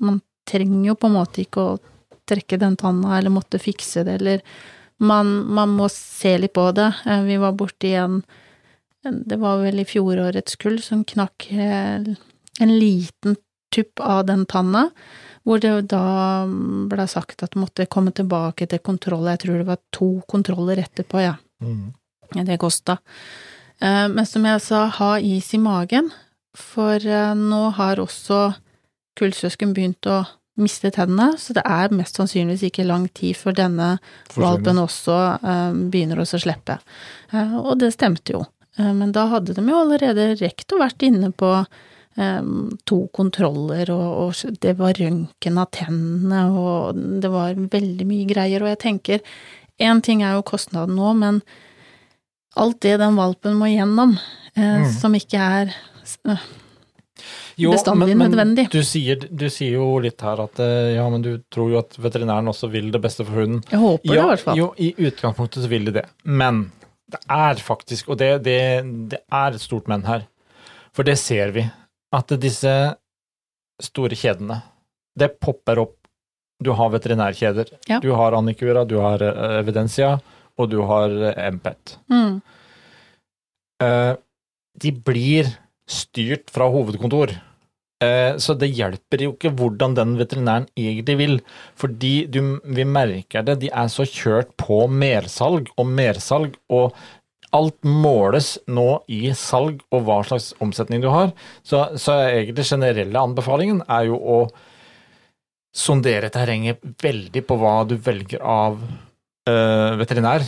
man 0.03 0.21
trenger 0.49 0.91
jo 0.91 0.97
på 0.99 1.09
en 1.09 1.17
måte 1.17 1.45
ikke 1.45 1.63
å 1.63 1.79
trekke 2.29 2.59
den 2.61 2.77
tanna, 2.77 3.17
eller 3.17 3.33
måtte 3.33 3.61
fikse 3.61 4.03
det, 4.05 4.19
eller 4.19 4.43
man, 4.99 5.31
man 5.47 5.69
må 5.75 5.87
se 5.91 6.37
litt 6.37 6.53
på 6.53 6.69
det. 6.75 6.89
Eh, 7.05 7.23
Vi 7.27 7.37
var 7.41 7.53
borti 7.57 7.93
en 7.99 8.21
det 9.03 9.37
var 9.39 9.61
vel 9.63 9.79
i 9.79 9.85
fjorårets 9.87 10.57
kull 10.59 10.81
som 10.83 11.05
knakk 11.07 11.45
eh, 11.55 12.03
en 12.59 12.73
liten 12.79 13.37
tupp 13.71 14.01
av 14.03 14.25
den 14.27 14.45
tanna, 14.45 14.89
hvor 15.47 15.61
det 15.63 15.71
da 15.93 16.43
ble 16.91 17.05
sagt 17.07 17.43
at 17.45 17.53
det 17.53 17.61
måtte 17.61 17.85
komme 17.87 18.11
tilbake 18.11 18.67
til 18.67 18.81
kontroll. 18.83 19.29
Jeg 19.31 19.39
tror 19.45 19.61
det 19.61 19.67
var 19.69 19.79
to 19.95 20.09
kontroller 20.27 20.81
etterpå, 20.83 21.21
ja. 21.23 21.37
Mm. 21.63 21.93
Det 22.45 22.57
kosta. 22.59 22.97
Eh, 23.79 24.07
Men 24.11 24.25
som 24.27 24.43
jeg 24.45 24.61
sa, 24.67 24.87
ha 24.99 25.13
is 25.19 25.53
i 25.53 25.61
magen, 25.63 26.11
for 26.57 26.99
nå 26.99 27.61
har 27.77 28.01
også 28.03 28.53
kullsøsken 29.15 29.71
begynt 29.73 30.05
å 30.11 30.25
miste 30.59 30.91
tennene, 30.93 31.33
så 31.39 31.55
det 31.57 31.63
er 31.65 31.93
mest 31.95 32.19
sannsynligvis 32.19 32.67
ikke 32.69 32.87
lang 32.87 33.07
tid 33.17 33.37
før 33.39 33.55
denne 33.57 33.89
valpen 34.35 34.79
også 34.81 35.17
eh, 35.39 35.77
begynner 35.91 36.21
å 36.21 36.27
slippe. 36.29 36.79
Uh, 37.33 37.55
og 37.61 37.77
det 37.81 37.93
stemte 37.95 38.35
jo. 38.35 38.43
Uh, 38.79 38.91
men 38.97 39.13
da 39.15 39.27
hadde 39.31 39.55
de 39.57 39.63
jo 39.65 39.79
allerede 39.83 40.33
rekt 40.41 40.75
å 40.75 40.81
vært 40.81 41.05
inne 41.07 41.31
på 41.31 41.51
eh, 41.59 42.51
to 42.89 42.99
kontroller, 43.15 43.89
og, 43.93 44.09
og 44.27 44.59
det 44.63 44.75
var 44.79 44.99
røntgen 44.99 45.59
av 45.61 45.71
tennene, 45.75 46.43
og 46.51 46.99
det 47.23 47.31
var 47.33 47.57
veldig 47.57 48.07
mye 48.09 48.29
greier, 48.29 48.63
og 48.63 48.73
jeg 48.73 48.83
tenker 48.85 49.25
én 49.79 50.03
ting 50.03 50.23
er 50.23 50.35
jo 50.35 50.47
kostnaden 50.47 50.97
nå, 50.99 51.13
men 51.15 51.41
alt 52.59 52.81
det 52.83 52.97
den 52.99 53.15
valpen 53.19 53.55
må 53.59 53.71
gjennom, 53.71 54.17
uh, 54.19 54.59
Mm. 54.59 54.89
som 54.91 55.13
ikke 55.15 55.39
er 55.39 55.77
Jo, 57.59 57.73
bestandig 57.73 58.15
nødvendig. 58.17 58.67
Du 58.71 58.79
sier, 58.87 59.19
du 59.19 59.45
sier 59.51 59.77
jo 59.77 59.87
litt 60.03 60.21
her 60.23 60.41
at 60.45 60.61
eh, 60.63 60.95
ja, 60.95 61.05
men 61.11 61.23
du 61.25 61.31
tror 61.51 61.73
jo 61.73 61.79
at 61.81 61.97
veterinæren 61.99 62.47
også 62.51 62.69
vil 62.71 62.91
det 62.93 63.01
beste 63.03 63.25
for 63.27 63.41
hunden. 63.41 63.61
Jeg 63.71 63.81
håper 63.81 64.07
det, 64.07 64.17
i 64.17 64.27
hvert 64.31 64.45
fall. 64.45 64.59
jo, 64.61 64.69
i 64.77 64.93
utgangspunktet 65.09 65.65
så 65.65 65.71
vil 65.71 65.89
de 65.89 65.95
det. 65.99 66.05
Men 66.23 66.65
det 67.09 67.21
er 67.35 67.61
faktisk, 67.63 68.11
og 68.13 68.19
det, 68.21 68.31
det, 68.45 68.59
det 69.11 69.21
er 69.27 69.57
et 69.57 69.63
stort 69.63 69.89
men 69.91 70.05
her, 70.07 70.27
for 70.95 71.07
det 71.07 71.17
ser 71.21 71.53
vi, 71.55 71.65
at 72.15 72.35
disse 72.41 72.75
store 73.83 74.17
kjedene, 74.19 74.61
det 75.19 75.33
popper 75.41 75.83
opp. 75.85 75.95
Du 76.59 76.73
har 76.75 76.89
veterinærkjeder. 76.91 77.69
Ja. 77.87 78.01
Du 78.03 78.09
har 78.19 78.35
Annikura, 78.35 78.83
du 78.85 78.97
har 78.99 79.21
eh, 79.23 79.59
Evidensia, 79.61 80.17
og 80.59 80.71
du 80.71 80.81
har 80.87 81.13
MPET. 81.13 81.45
Empet. 81.49 81.93
Mm. 82.11 82.39
Eh, 83.83 84.15
de 84.79 84.91
blir 84.91 85.47
styrt 85.89 86.51
fra 86.53 86.69
hovedkontor. 86.71 87.33
Eh, 87.99 88.37
Så 88.39 88.55
det 88.55 88.71
hjelper 88.71 89.25
jo 89.25 89.33
ikke 89.33 89.51
hvordan 89.59 89.95
den 89.97 90.15
veterinæren 90.19 90.67
egentlig 90.77 91.17
vil, 91.19 91.37
fordi 91.75 92.27
du, 92.31 92.59
vi 92.63 92.85
merker 92.87 93.43
det, 93.43 93.59
de 93.59 93.71
er 93.73 93.89
så 93.91 94.05
kjørt 94.07 94.53
på 94.61 94.85
mersalg 94.87 95.67
og 95.75 95.89
mersalg, 95.89 96.55
og 96.69 96.95
alt 97.51 97.81
måles 97.83 98.59
nå 98.69 99.01
i 99.09 99.33
salg 99.33 99.81
og 99.89 100.03
hva 100.05 100.19
slags 100.23 100.51
omsetning 100.61 101.01
du 101.01 101.09
har. 101.09 101.33
Så, 101.65 101.81
så 101.97 102.19
egentlig 102.29 102.67
generelle 102.69 103.19
anbefalingen 103.25 103.81
er 103.89 104.05
jo 104.11 104.19
å 104.21 104.39
sondere 105.75 106.29
terrenget 106.33 106.81
veldig 107.01 107.43
på 107.45 107.57
hva 107.61 107.75
du 107.89 107.95
velger 107.97 108.41
av 108.45 108.77
øh, 109.49 109.97
veterinær 109.99 110.45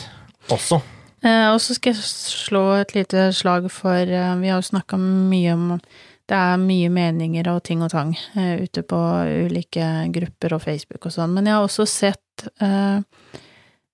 også. 0.54 0.82
Eh, 1.21 1.47
og 1.53 1.60
så 1.62 1.75
skal 1.77 1.93
jeg 1.93 2.01
slå 2.03 2.63
et 2.79 2.95
lite 2.97 3.27
slag 3.38 3.67
for 3.73 3.99
eh, 3.99 4.31
Vi 4.41 4.49
har 4.49 4.57
jo 4.57 4.69
snakka 4.71 4.97
mye 4.97 5.53
om 5.53 5.67
Det 5.77 6.38
er 6.38 6.57
mye 6.57 6.89
meninger 6.89 7.49
og 7.51 7.62
ting 7.67 7.84
og 7.86 7.91
tang 7.93 8.15
eh, 8.34 8.63
ute 8.63 8.81
på 8.81 8.99
ulike 9.45 9.88
grupper 10.15 10.57
og 10.57 10.63
Facebook 10.65 11.05
og 11.05 11.13
sånn, 11.13 11.36
men 11.36 11.49
jeg 11.49 11.57
har 11.57 11.67
også 11.67 11.86
sett 11.89 12.45
eh, 12.63 13.01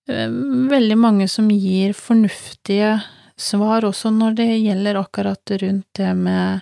veldig 0.08 0.98
mange 0.98 1.28
som 1.28 1.50
gir 1.52 1.96
fornuftige 1.98 2.98
svar 3.38 3.86
også 3.86 4.12
når 4.14 4.38
det 4.40 4.50
gjelder 4.58 5.00
akkurat 5.02 5.52
rundt 5.62 5.88
det 6.00 6.14
med 6.18 6.62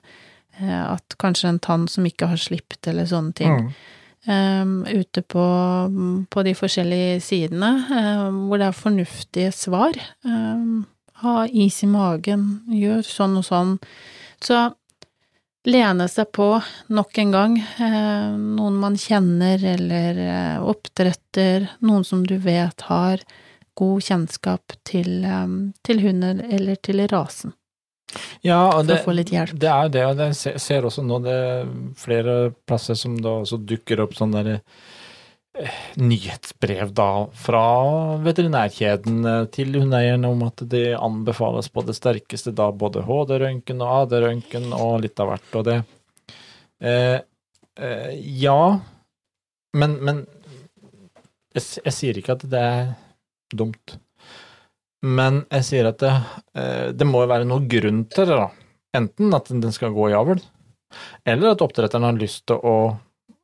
eh, 0.60 0.84
at 0.86 1.18
kanskje 1.22 1.54
en 1.54 1.60
tann 1.60 1.88
som 1.92 2.08
ikke 2.08 2.30
har 2.32 2.42
slipt 2.42 2.88
eller 2.88 3.08
sånne 3.10 3.34
ting. 3.38 3.54
Mm. 3.68 3.70
Um, 4.28 4.86
ute 4.88 5.22
på, 5.22 5.46
på 6.30 6.44
de 6.46 6.54
forskjellige 6.58 7.20
sidene, 7.26 7.72
um, 7.90 8.46
hvor 8.50 8.62
det 8.62 8.70
er 8.70 8.78
fornuftige 8.78 9.52
svar. 9.56 9.98
Um, 10.26 10.86
ha 11.24 11.46
is 11.48 11.82
i 11.84 11.90
magen, 11.90 12.48
gjør 12.68 13.06
sånn 13.08 13.38
og 13.40 13.48
sånn. 13.48 13.78
Så 14.44 14.68
lene 15.66 16.08
seg 16.12 16.30
på 16.36 16.50
nok 16.94 17.18
en 17.22 17.32
gang 17.34 17.56
noen 17.80 18.76
man 18.78 18.98
kjenner, 19.00 19.64
eller 19.76 20.20
eh, 20.22 20.58
oppdretter, 20.62 21.70
noen 21.82 22.06
som 22.06 22.26
du 22.28 22.36
vet 22.44 22.86
har 22.90 23.24
god 23.80 24.04
kjennskap 24.06 24.76
til, 24.88 25.26
til 25.84 26.04
hunden 26.04 26.44
eller 26.44 26.78
til 26.86 27.02
rasen, 27.12 27.56
Ja, 28.46 28.60
og 28.78 28.86
det. 28.88 29.00
Det 29.60 29.70
er 29.72 29.84
jo 29.88 29.94
det, 29.96 30.04
og 30.06 30.22
jeg 30.24 30.60
ser- 30.62 30.86
også 30.88 31.04
nå 31.06 31.22
det 31.24 31.34
er 31.34 31.72
flere 32.00 32.36
plasser 32.68 32.96
som 33.00 33.18
da 33.22 33.40
også 33.44 33.60
dukker 33.66 34.02
opp 34.04 34.14
sånne 34.18 34.44
der, 34.46 34.62
eh, 35.60 35.76
nyhetsbrev 35.98 36.94
da 36.94 37.10
fra 37.34 37.64
veterinærkjeden 38.26 39.26
eh, 39.26 39.46
til 39.56 39.74
hundeeierne 39.80 40.30
om 40.32 40.44
at 40.48 40.64
det 40.70 40.96
anbefales 41.00 41.70
på 41.72 41.86
det 41.88 41.96
sterkeste 41.98 42.54
da 42.56 42.72
både 42.72 43.04
HD-røntgen 43.08 43.82
og 43.82 43.94
AD-røntgen 44.12 44.72
og 44.76 45.02
litt 45.06 45.20
av 45.20 45.32
hvert, 45.34 45.56
og 45.56 45.66
det 45.70 45.78
eh, 46.82 47.20
eh, 47.80 48.12
Ja, 48.46 48.80
men, 49.76 49.98
men 50.04 50.26
jeg, 51.56 51.64
jeg 51.86 51.94
sier 51.96 52.18
ikke 52.20 52.36
at 52.36 52.44
det 52.52 52.60
er 52.62 52.94
dumt. 53.56 53.98
Men 55.06 55.44
jeg 55.54 55.68
sier 55.68 55.90
at 55.90 56.02
det, 56.02 56.14
eh, 56.58 56.92
det 56.98 57.08
må 57.08 57.24
jo 57.24 57.32
være 57.32 57.48
noe 57.48 57.66
grunn 57.70 58.06
til 58.12 58.30
det, 58.30 58.38
da. 58.40 58.50
Enten 58.98 59.34
at 59.36 59.52
den 59.52 59.74
skal 59.76 59.94
gå 59.94 60.10
i 60.10 60.18
avl, 60.18 60.42
Eller 61.28 61.52
at 61.52 61.62
oppdretteren 61.62 62.06
har 62.08 62.16
lyst 62.16 62.46
til 62.48 62.62
å 62.64 62.96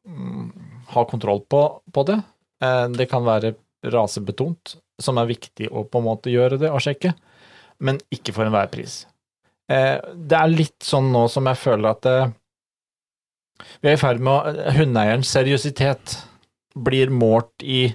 mm, 0.07 0.45
ha 0.93 1.01
kontroll 1.09 1.41
på, 1.49 1.61
på 1.91 2.03
det. 2.07 2.21
Eh, 2.63 2.85
det 2.95 3.09
kan 3.11 3.25
være 3.25 3.55
rasebetont, 3.91 4.77
som 5.01 5.19
er 5.19 5.29
viktig 5.33 5.67
å 5.67 5.83
på 5.83 5.99
en 5.99 6.05
måte 6.05 6.31
gjøre 6.31 6.59
det 6.61 6.69
og 6.71 6.79
sjekke, 6.85 7.11
men 7.83 7.99
ikke 8.13 8.31
for 8.35 8.47
enhver 8.47 8.69
pris. 8.71 9.01
Eh, 9.67 9.97
det 10.15 10.37
er 10.37 10.53
litt 10.53 10.79
sånn 10.85 11.11
nå 11.11 11.25
som 11.33 11.49
jeg 11.49 11.59
føler 11.59 11.91
at 11.91 12.05
det, 12.07 12.17
vi 13.81 13.91
er 13.91 13.97
i 13.97 14.01
ferd 14.01 14.21
med 14.23 14.31
å 14.31 14.71
Hundeeierens 14.77 15.33
seriøsitet 15.33 16.15
blir 16.87 17.11
målt 17.13 17.65
i 17.65 17.89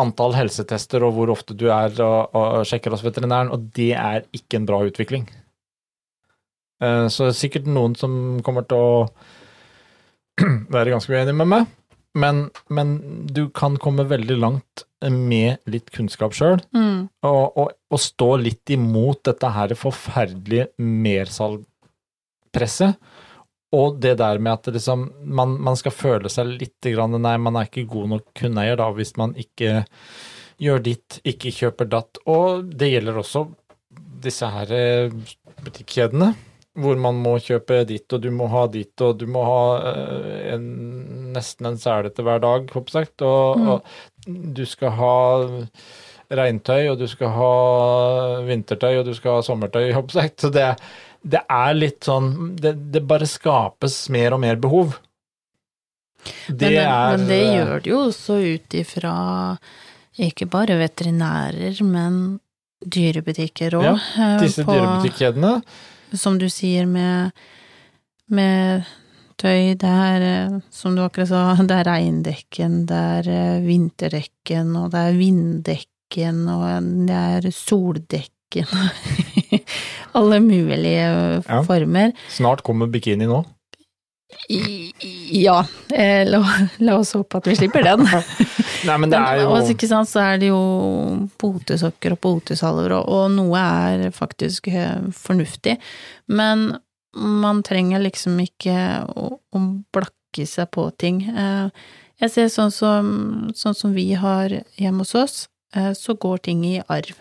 antall 0.00 0.32
helsetester 0.36 1.02
og 1.06 1.12
hvor 1.16 1.28
ofte 1.32 1.54
du 1.56 1.66
er 1.72 1.90
og, 2.04 2.34
og 2.36 2.66
sjekker 2.68 2.90
hos 2.92 3.04
veterinæren, 3.06 3.50
og 3.52 3.58
det 3.76 3.92
er 3.96 4.24
ikke 4.36 4.56
en 4.60 4.66
bra 4.68 4.78
utvikling. 4.84 5.24
Eh, 6.84 7.06
så 7.08 7.18
det 7.24 7.32
er 7.32 7.40
sikkert 7.40 7.66
noen 7.70 7.94
som 7.98 8.12
kommer 8.44 8.62
til 8.68 8.76
å 8.76 9.08
være 10.74 10.90
ganske 10.92 11.12
uenig 11.12 11.34
med 11.38 11.48
meg, 11.52 11.62
men, 12.16 12.36
men, 12.72 12.88
du 13.28 13.48
kan 13.52 13.76
komme 13.80 14.04
veldig 14.08 14.36
langt 14.40 14.84
med 15.04 15.56
litt 15.68 15.90
kunnskap 15.92 16.32
sjøl, 16.36 16.60
Mm. 16.72 17.08
og, 17.28 17.56
og, 17.60 17.68
og 17.92 18.00
stå 18.00 18.36
litt 18.40 18.70
imot 18.72 19.24
dette 19.28 19.48
her 19.52 19.74
forferdelige 19.76 20.72
mersalgpresset. 20.80 22.96
Og 23.76 23.98
det 24.00 24.14
der 24.20 24.40
med 24.42 24.54
at 24.56 24.70
liksom, 24.74 25.06
man, 25.36 25.56
man 25.66 25.76
skal 25.78 25.94
føle 25.94 26.30
seg 26.32 26.54
litt 26.56 26.88
grann, 26.94 27.16
Nei, 27.20 27.36
man 27.42 27.58
er 27.60 27.68
ikke 27.68 27.86
god 27.90 28.10
nok 28.14 28.42
hundeeier 28.46 28.78
da, 28.80 28.88
hvis 28.96 29.14
man 29.20 29.34
ikke 29.40 29.84
gjør 30.62 30.82
ditt, 30.86 31.20
ikke 31.28 31.52
kjøper 31.52 31.88
datt. 31.92 32.20
Og 32.30 32.70
det 32.80 32.92
gjelder 32.94 33.18
også 33.20 33.46
disse 34.24 34.48
her 34.48 34.72
eh, 34.72 35.16
butikkjedene, 35.66 36.30
hvor 36.76 36.98
man 37.00 37.18
må 37.24 37.34
kjøpe 37.40 37.82
ditt, 37.88 38.08
og 38.12 38.24
du 38.24 38.30
må 38.36 38.48
ha 38.52 38.66
ditt, 38.72 38.94
og 39.04 39.18
du 39.20 39.26
må 39.32 39.44
ha 39.44 39.60
eh, 39.92 40.40
en, 40.54 40.66
nesten 41.36 41.70
en 41.70 41.78
selete 41.80 42.24
hver 42.24 42.40
dag, 42.44 42.68
håper 42.72 42.98
sagt. 43.00 43.24
Og, 43.24 43.60
Mm. 43.60 43.68
og 43.76 44.52
du 44.56 44.64
skal 44.66 44.90
ha 44.98 45.14
regntøy, 46.36 46.88
og 46.90 46.98
du 46.98 47.06
skal 47.08 47.30
ha 47.36 47.50
vintertøy, 48.48 48.96
og 48.98 49.04
du 49.06 49.12
skal 49.14 49.38
ha 49.38 49.44
sommertøy, 49.46 49.92
håper 49.94 50.22
jeg. 50.24 50.32
Så 50.42 50.50
det, 50.54 50.66
det 51.26 51.42
er 51.50 51.74
litt 51.74 52.06
sånn 52.06 52.54
det, 52.60 52.76
det 52.94 53.02
bare 53.08 53.26
skapes 53.28 54.04
mer 54.14 54.36
og 54.36 54.42
mer 54.44 54.60
behov. 54.62 54.96
Det 56.48 56.70
men, 56.70 56.78
er 56.82 57.16
men 57.16 57.26
det 57.28 57.40
gjør 57.42 57.74
det 57.82 57.90
jo 57.90 58.00
også 58.08 58.38
ut 58.42 58.76
ifra 58.78 59.14
ikke 60.16 60.46
bare 60.48 60.78
veterinærer, 60.80 61.82
men 61.84 62.38
dyrebutikker 62.80 63.76
òg. 63.76 63.88
Ja, 63.90 64.30
disse 64.40 64.64
dyrebutikkjedene. 64.64 65.52
Som 66.16 66.38
du 66.40 66.46
sier 66.52 66.86
med, 66.88 67.36
med 68.32 68.86
tøy, 69.40 69.74
det 69.76 69.90
er, 69.90 70.24
eh, 70.24 70.56
som 70.72 70.96
du 70.96 71.02
akkurat 71.04 71.30
sa, 71.32 71.42
det 71.68 71.80
er 71.82 71.90
regndekken, 71.90 72.84
det 72.88 73.02
er 73.18 73.30
eh, 73.32 73.66
vinterdekken, 73.66 74.72
og 74.80 74.90
det 74.94 75.04
er 75.10 75.20
vinddekken, 75.20 76.46
og 76.52 76.90
det 77.10 77.20
er 77.36 77.50
soldekken. 77.52 78.72
Alle 80.16 80.38
mulige 80.40 81.42
Ja. 81.46 81.60
former. 81.66 82.12
Snart 82.32 82.62
kommer 82.64 82.88
bikini 82.88 83.26
nå. 83.28 83.42
I- 84.50 84.92
Ja, 85.42 85.60
eh, 85.94 86.24
la, 86.28 86.40
la 86.78 86.96
oss 86.98 87.12
håpe 87.14 87.36
at 87.38 87.46
vi 87.46 87.54
slipper 87.56 87.82
den. 87.84 88.02
Nei, 88.86 88.96
men 88.98 89.10
det 89.10 89.18
er 89.18 89.40
jo 89.42 89.50
Og 89.54 89.68
ikke 89.70 89.88
sant, 89.90 90.08
så 90.10 90.20
er 90.22 90.38
det 90.42 90.48
jo 90.50 90.58
potesokker 91.40 92.14
og 92.14 92.20
potesalver, 92.22 92.94
og, 92.98 93.08
og 93.08 93.30
noe 93.34 93.58
er 93.62 94.10
faktisk 94.14 94.68
eh, 94.72 94.98
fornuftig. 95.14 95.76
Men 96.28 96.76
man 97.16 97.62
trenger 97.66 98.02
liksom 98.04 98.38
ikke 98.42 98.76
å, 99.16 99.28
å 99.54 99.62
blakke 99.94 100.46
seg 100.46 100.70
på 100.74 100.88
ting. 101.00 101.22
Eh, 101.30 101.70
Jeg 102.20 102.30
ser 102.32 102.46
sånn 102.48 102.70
som, 102.72 103.08
sånn 103.54 103.74
som 103.76 103.92
vi 103.92 104.10
har 104.16 104.48
hjemme 104.80 105.04
hos 105.04 105.14
oss, 105.20 105.34
eh, 105.76 105.90
så 105.92 106.14
går 106.16 106.38
ting 106.48 106.62
i 106.64 106.78
arv. 106.88 107.12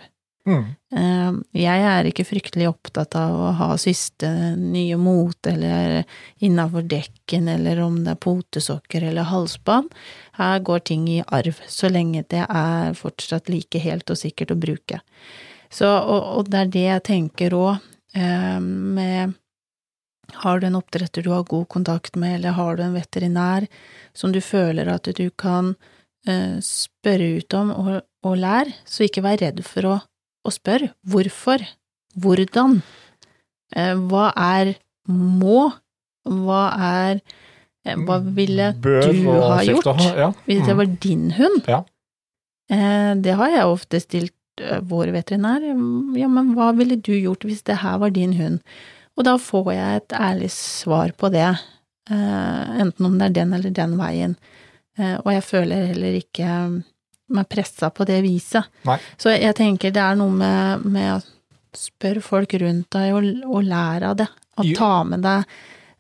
Mm, 0.48 0.66
Eh, 0.96 1.32
Jeg 1.52 1.82
er 1.84 2.08
ikke 2.08 2.24
fryktelig 2.24 2.70
opptatt 2.70 3.16
av 3.20 3.34
å 3.36 3.48
ha 3.58 3.70
siste 3.82 4.30
nye 4.56 4.96
mote, 4.96 5.52
eller 5.52 6.06
innafor 6.40 6.86
dekken, 6.88 7.50
eller 7.52 7.82
om 7.84 7.98
det 8.06 8.14
er 8.14 8.22
potesokker 8.24 9.04
eller 9.10 9.28
halsbånd. 9.28 9.90
Her 10.40 10.60
går 10.60 10.86
ting 10.88 11.08
i 11.12 11.24
arv, 11.28 11.60
så 11.68 11.90
lenge 11.92 12.24
det 12.30 12.46
er 12.48 12.94
fortsatt 12.96 13.50
like 13.52 13.82
helt 13.84 14.10
og 14.10 14.22
sikkert 14.22 14.54
å 14.56 14.60
bruke. 14.62 15.02
Så, 15.70 15.90
og, 15.90 16.22
og 16.38 16.52
det 16.54 16.62
er 16.62 16.72
det 16.78 16.86
jeg 16.86 17.04
tenker 17.12 17.58
òg, 17.58 17.90
eh, 18.16 18.60
med 18.62 19.34
Har 20.42 20.60
du 20.60 20.66
en 20.66 20.76
oppdretter 20.80 21.22
du 21.22 21.30
har 21.30 21.44
god 21.44 21.68
kontakt 21.70 22.16
med, 22.16 22.36
eller 22.40 22.56
har 22.58 22.78
du 22.78 22.84
en 22.84 22.96
veterinær 22.96 23.68
som 24.14 24.32
du 24.32 24.40
føler 24.42 24.88
at 24.90 25.04
du 25.04 25.30
kan 25.30 25.76
eh, 26.28 26.58
spørre 26.66 27.28
ut 27.38 27.54
om 27.54 27.70
og, 27.72 28.02
og 28.26 28.38
lære, 28.38 28.74
så 28.86 29.06
ikke 29.06 29.22
vær 29.22 29.38
redd 29.38 29.62
for 29.64 29.86
å 29.86 30.00
og 30.46 30.54
spør 30.54 30.88
hvorfor, 31.08 31.64
hvordan, 32.16 32.82
eh, 33.76 33.96
hva 33.96 34.32
er 34.36 34.76
må, 35.10 35.72
hva 36.26 36.62
er 36.82 37.20
eh, 37.86 37.96
Hva 37.96 38.18
ville 38.24 38.72
bør 38.82 39.12
du 39.14 39.28
ha 39.30 39.60
gjort 39.64 39.86
Ja. 40.18 40.32
hvis 40.48 40.66
det 40.66 40.74
Mm. 40.74 40.78
var 40.78 40.86
din 40.86 41.32
hund? 41.32 41.62
Ja. 41.68 41.84
Eh, 42.70 43.14
Det 43.22 43.36
har 43.36 43.50
jeg 43.50 43.66
ofte 43.66 44.00
stilt 44.02 44.34
vår 44.58 45.12
veterinær. 45.12 45.62
Ja, 46.18 46.28
men 46.28 46.56
hva 46.56 46.72
ville 46.76 46.96
du 46.96 47.12
gjort 47.14 47.44
hvis 47.44 47.62
det 47.64 47.78
her 47.84 47.98
var 48.00 48.10
din 48.10 48.34
hund? 48.34 48.60
Og 49.18 49.24
da 49.26 49.36
får 49.38 49.74
jeg 49.74 49.96
et 49.98 50.10
ærlig 50.18 50.50
svar 50.52 51.12
på 51.18 51.30
det, 51.32 51.60
eh, 52.10 52.80
enten 52.82 53.06
om 53.06 53.18
det 53.20 53.26
er 53.30 53.34
den 53.44 53.54
eller 53.54 53.70
den 53.70 53.98
veien. 53.98 54.36
Eh, 54.98 55.18
Og 55.26 55.32
jeg 55.34 55.44
føler 55.44 55.88
heller 55.88 56.14
ikke 56.22 56.84
meg 57.34 57.48
pressa 57.50 57.90
på 57.90 58.06
det 58.06 58.20
viset. 58.26 58.68
Nei. 58.86 59.00
Så 59.18 59.32
jeg 59.34 59.56
tenker 59.58 59.92
det 59.96 60.02
er 60.04 60.18
noe 60.20 60.32
med, 60.36 60.86
med 60.86 61.16
å 61.16 61.22
spørre 61.76 62.22
folk 62.24 62.54
rundt 62.62 62.92
deg 62.96 63.16
og, 63.18 63.26
og 63.50 63.64
lære 63.68 64.12
av 64.14 64.20
det. 64.22 64.28
Og 64.62 64.70
Jo. 64.70 64.76
ta 64.78 64.92
med 65.04 65.24
deg 65.26 65.44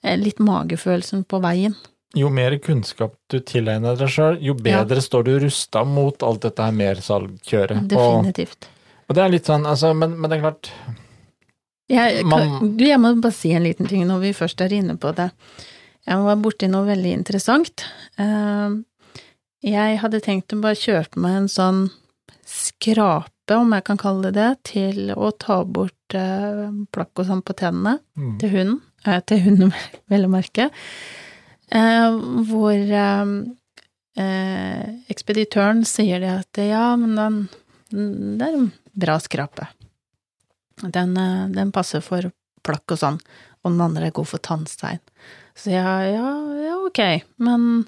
eh, 0.04 0.16
litt 0.22 0.40
magefølelsen 0.40 1.26
på 1.28 1.42
veien. 1.44 1.76
Jo 2.16 2.30
mer 2.32 2.54
kunnskap 2.64 3.18
du 3.28 3.42
tilegner 3.44 3.98
deg 4.00 4.08
sjøl, 4.08 4.38
jo 4.40 4.54
bedre 4.56 5.02
står 5.04 5.26
du 5.28 5.34
rusta 5.44 5.82
mot 5.84 6.24
alt 6.24 6.46
dette 6.46 6.64
her 6.64 6.72
mersalgkjøret. 6.78 7.82
Og, 7.82 7.90
Definitivt. 7.92 8.70
og 9.10 9.18
det 9.18 9.26
er 9.26 9.34
litt 9.34 9.50
sånn, 9.50 9.66
altså, 9.68 9.92
men, 9.98 10.14
men 10.16 10.32
det 10.32 10.38
er 10.38 10.46
klart 10.46 10.70
Jeg, 11.92 12.24
kan, 12.30 12.72
du, 12.78 12.86
jeg 12.88 13.02
må 13.04 13.12
bare 13.20 13.36
si 13.36 13.52
en 13.54 13.66
liten 13.68 13.90
ting 13.92 14.06
når 14.08 14.24
vi 14.24 14.32
først 14.38 14.64
er 14.64 14.74
inne 14.74 14.96
på 14.98 15.12
det. 15.18 15.28
Jeg 16.08 16.22
var 16.24 16.40
borti 16.42 16.70
noe 16.72 16.86
veldig 16.88 17.12
interessant. 17.18 17.84
Eh, 18.22 18.78
Jeg 19.64 20.00
hadde 20.02 20.22
tenkt 20.24 20.54
å 20.54 20.60
bare 20.62 20.78
kjøpe 20.78 21.22
meg 21.22 21.38
en 21.40 21.52
sånn 21.52 21.80
skrape, 22.46 23.56
om 23.56 23.74
jeg 23.76 23.86
kan 23.88 24.00
kalle 24.02 24.32
det 24.34 24.36
det, 24.38 24.50
til 24.72 25.14
å 25.16 25.32
ta 25.32 25.62
bort 25.66 26.18
eh, 26.18 26.66
plakk 26.94 27.22
og 27.22 27.30
sånn 27.30 27.44
på 27.46 27.56
tennene 27.58 28.00
mm, 28.18 28.36
til 28.42 28.54
hunden. 28.54 28.80
Eh, 29.06 29.22
til 29.30 29.44
hunden, 29.46 29.74
vel 30.12 30.28
å 30.28 30.32
merke. 30.34 30.70
Eh, 31.74 32.18
hvor 32.50 32.74
eh, 32.76 33.34
eh, 34.22 34.86
ekspeditøren 35.14 35.86
sier 35.88 36.22
det 36.22 36.34
at 36.34 36.62
ja, 36.62 36.88
men 37.00 37.18
den, 37.18 37.42
det 38.40 38.50
er 38.50 38.60
en 38.60 38.72
bra 38.96 39.18
skrape. 39.22 39.70
Den, 40.82 41.16
eh, 41.18 41.46
den 41.56 41.74
passer 41.76 42.04
for 42.06 42.32
plakk 42.66 42.96
og 42.96 43.02
sånn, 43.02 43.20
og 43.64 43.74
den 43.74 43.84
andre 43.86 44.10
er 44.10 44.16
god 44.16 44.30
for 44.30 44.42
tannstein. 44.44 45.02
Så 45.56 45.72
jeg, 45.72 46.16
ja, 46.18 46.32
ja, 46.66 46.80
ok, 46.84 47.02
men 47.46 47.86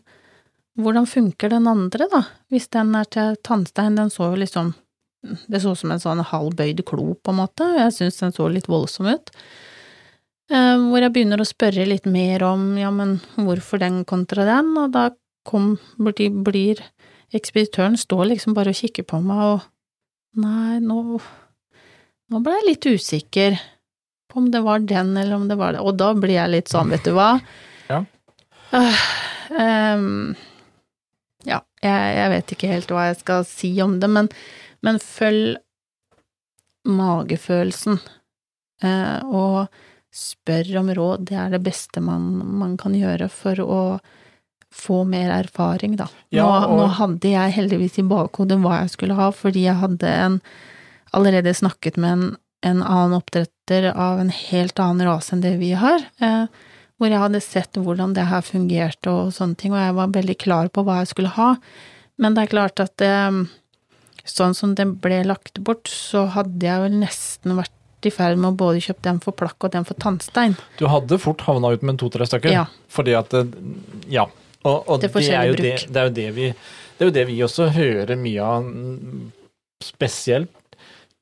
hvordan 0.78 1.08
funker 1.10 1.52
den 1.52 1.68
andre, 1.70 2.08
da? 2.12 2.24
Hvis 2.54 2.70
den 2.74 2.94
er 2.98 3.08
til 3.10 3.38
tannstein, 3.46 3.98
den 3.98 4.12
så 4.14 4.32
jo 4.32 4.42
liksom 4.44 4.76
Det 5.50 5.60
så 5.60 5.74
ut 5.74 5.80
som 5.80 5.92
en 5.92 6.00
sånn 6.00 6.22
halvbøyd 6.24 6.84
klo, 6.88 7.16
på 7.20 7.34
en 7.34 7.40
måte, 7.40 7.66
og 7.66 7.80
jeg 7.82 7.94
syns 7.96 8.20
den 8.22 8.36
så 8.36 8.46
litt 8.54 8.70
voldsom 8.70 9.10
ut. 9.10 9.32
Eh, 10.48 10.76
hvor 10.78 11.02
jeg 11.04 11.12
begynner 11.12 11.42
å 11.42 11.48
spørre 11.48 11.88
litt 11.90 12.06
mer 12.08 12.46
om 12.48 12.78
ja, 12.80 12.92
men 12.94 13.18
hvorfor 13.36 13.82
den 13.82 14.04
kontra 14.08 14.46
den, 14.48 14.70
og 14.80 14.94
da 14.94 15.10
kom, 15.48 15.74
blir, 16.00 16.30
blir 16.46 16.84
ekspeditøren 17.36 17.98
står 18.00 18.30
liksom 18.30 18.56
bare 18.56 18.72
og 18.72 18.80
kikker 18.80 19.08
på 19.10 19.20
meg 19.26 19.44
og 19.48 19.66
Nei, 20.38 20.78
nå 20.84 21.18
Nå 22.30 22.40
ble 22.44 22.54
jeg 22.60 22.68
litt 22.68 22.86
usikker 22.86 23.56
på 24.30 24.42
om 24.42 24.50
det 24.54 24.60
var 24.62 24.84
den 24.84 25.16
eller 25.18 25.40
om 25.40 25.48
det 25.50 25.58
var 25.58 25.74
det, 25.74 25.82
og 25.82 25.98
da 25.98 26.12
blir 26.14 26.36
jeg 26.36 26.54
litt 26.54 26.72
sånn, 26.72 26.92
vet 26.94 27.08
du 27.08 27.16
hva 27.18 27.32
Ja. 27.90 28.04
Ehm, 29.58 30.36
ja, 30.36 30.57
jeg, 31.84 32.16
jeg 32.18 32.34
vet 32.34 32.54
ikke 32.54 32.72
helt 32.72 32.94
hva 32.94 33.08
jeg 33.10 33.20
skal 33.22 33.48
si 33.48 33.72
om 33.84 33.98
det, 34.02 34.10
men, 34.12 34.30
men 34.86 35.02
følg 35.04 35.58
magefølelsen, 36.88 38.00
eh, 38.84 39.20
og 39.26 39.68
spør 40.14 40.78
om 40.82 40.94
råd. 40.96 41.28
Det 41.30 41.36
er 41.38 41.52
det 41.54 41.64
beste 41.66 42.02
man, 42.04 42.30
man 42.62 42.78
kan 42.80 42.96
gjøre 42.98 43.28
for 43.32 43.60
å 43.64 43.82
få 44.74 45.02
mer 45.08 45.32
erfaring, 45.32 45.96
da. 46.00 46.08
Ja, 46.34 46.48
nå, 46.68 46.80
nå 46.80 46.88
hadde 47.00 47.32
jeg 47.32 47.56
heldigvis 47.56 48.00
i 48.02 48.08
bakhodet 48.08 48.60
hva 48.62 48.82
jeg 48.82 48.94
skulle 48.94 49.18
ha, 49.18 49.30
fordi 49.36 49.66
jeg 49.66 49.80
hadde 49.82 50.12
en, 50.12 50.40
allerede 51.16 51.56
snakket 51.56 52.00
med 52.02 52.14
en, 52.14 52.26
en 52.68 52.82
annen 52.84 53.18
oppdretter 53.18 53.92
av 53.94 54.22
en 54.22 54.34
helt 54.34 54.80
annen 54.84 55.08
rase 55.08 55.36
enn 55.36 55.46
det 55.46 55.56
vi 55.62 55.72
har, 55.78 56.04
eh, 56.24 56.46
hvor 56.98 57.12
jeg 57.14 57.22
hadde 57.22 57.42
sett 57.46 57.78
hvordan 57.78 58.14
det 58.18 58.26
her 58.30 58.42
fungerte 58.46 59.12
og 59.14 59.34
sånne 59.36 59.58
ting, 59.60 59.74
og 59.76 59.80
jeg 59.84 59.96
var 60.00 60.14
veldig 60.16 60.38
klar 60.42 60.70
på 60.74 60.84
hva 60.88 61.00
jeg 61.04 61.12
skulle 61.14 61.34
ha. 61.36 61.52
Men 62.18 62.34
det 62.34 62.48
er 62.48 62.54
klart 62.56 62.82
at 62.82 62.96
det, 62.98 63.12
sånn 64.26 64.56
som 64.58 64.74
det 64.78 64.88
ble 65.04 65.22
lagt 65.30 65.62
bort, 65.66 65.88
så 65.92 66.26
hadde 66.34 66.66
jeg 66.66 66.82
vel 66.88 66.98
nesten 67.04 67.54
vært 67.60 67.74
i 68.08 68.12
ferd 68.14 68.38
med 68.40 68.54
å 68.54 68.58
både 68.58 68.82
kjøpe 68.82 69.04
den 69.06 69.20
for 69.22 69.36
plakk 69.38 69.66
og 69.68 69.74
den 69.74 69.86
for 69.86 69.98
tannstein. 70.02 70.56
Du 70.80 70.86
hadde 70.90 71.18
fort 71.22 71.42
havna 71.48 71.74
ut 71.74 71.86
med 71.86 71.98
to-tre 72.02 72.28
stykker. 72.30 72.54
Ja. 72.54 72.66
Fordi 72.94 73.14
at 73.18 73.30
det- 73.30 73.54
Ja. 74.08 74.26
Og, 74.66 74.84
og 74.90 75.00
Til 75.02 75.10
det, 75.10 75.30
er 75.32 75.54
det, 75.54 75.88
det 75.94 75.98
er 76.02 76.08
jo 76.10 76.14
det 76.14 76.30
vi 76.36 76.48
Det 76.52 77.02
er 77.06 77.06
jo 77.06 77.12
det 77.14 77.28
vi 77.28 77.38
også 77.46 77.70
hører 77.72 78.16
mye 78.18 78.42
av, 78.42 78.64
mm, 78.64 79.32
spesielt 79.84 80.50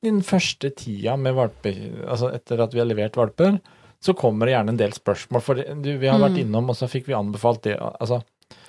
den 0.02 0.22
første 0.22 0.70
tida 0.74 1.16
med 1.18 1.34
valper, 1.34 1.76
altså 2.08 2.30
etter 2.34 2.60
at 2.62 2.72
vi 2.72 2.78
har 2.80 2.86
levert 2.88 3.16
valper, 3.18 3.58
så 4.06 4.14
kommer 4.16 4.46
det 4.48 4.54
gjerne 4.56 4.72
en 4.74 4.80
del 4.80 4.94
spørsmål. 4.94 5.42
For 5.42 5.58
du, 5.58 5.90
vi 5.98 6.08
har 6.08 6.18
vært 6.22 6.36
Mm. 6.38 6.44
innom, 6.46 6.70
og 6.70 6.76
så 6.78 6.88
fikk 6.90 7.08
vi 7.10 7.14
anbefalt 7.18 7.62
det. 7.66 7.76
Altså, 7.80 8.22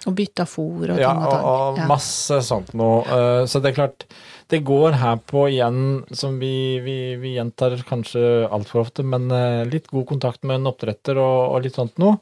Og 0.08 0.16
bytta 0.16 0.46
fôr 0.48 0.90
og 0.94 0.98
ja, 1.02 1.12
ting 1.12 1.22
og 1.22 1.28
og, 1.28 1.32
tang. 1.34 1.46
og 1.46 1.78
Ja. 1.82 1.86
masse 1.88 2.38
sånt 2.48 2.74
noe. 2.74 3.02
Eh, 3.06 3.46
Så 3.46 3.62
det 3.62 3.72
er 3.72 3.76
klart, 3.82 4.06
det 4.50 4.64
går 4.64 4.94
her 4.98 5.18
på 5.18 5.46
igjen, 5.52 6.06
som 6.16 6.40
vi, 6.40 6.80
vi, 6.80 7.16
vi 7.20 7.36
gjentar 7.36 7.76
kanskje 7.86 8.48
altfor 8.50 8.86
ofte, 8.86 9.04
men 9.04 9.30
eh, 9.32 9.66
litt 9.70 9.88
god 9.92 10.08
kontakt 10.08 10.44
med 10.44 10.56
en 10.62 10.72
oppdretter 10.72 11.18
og, 11.20 11.54
og 11.56 11.64
litt 11.64 11.76
sånt 11.76 11.98
noe, 12.00 12.18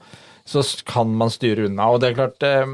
så 0.45 0.63
kan 0.85 1.07
man 1.15 1.29
styre 1.29 1.65
unna. 1.69 1.91
Og 1.93 2.01
det 2.01 2.09
er 2.11 2.17
klart 2.17 2.43
eh, 2.43 2.65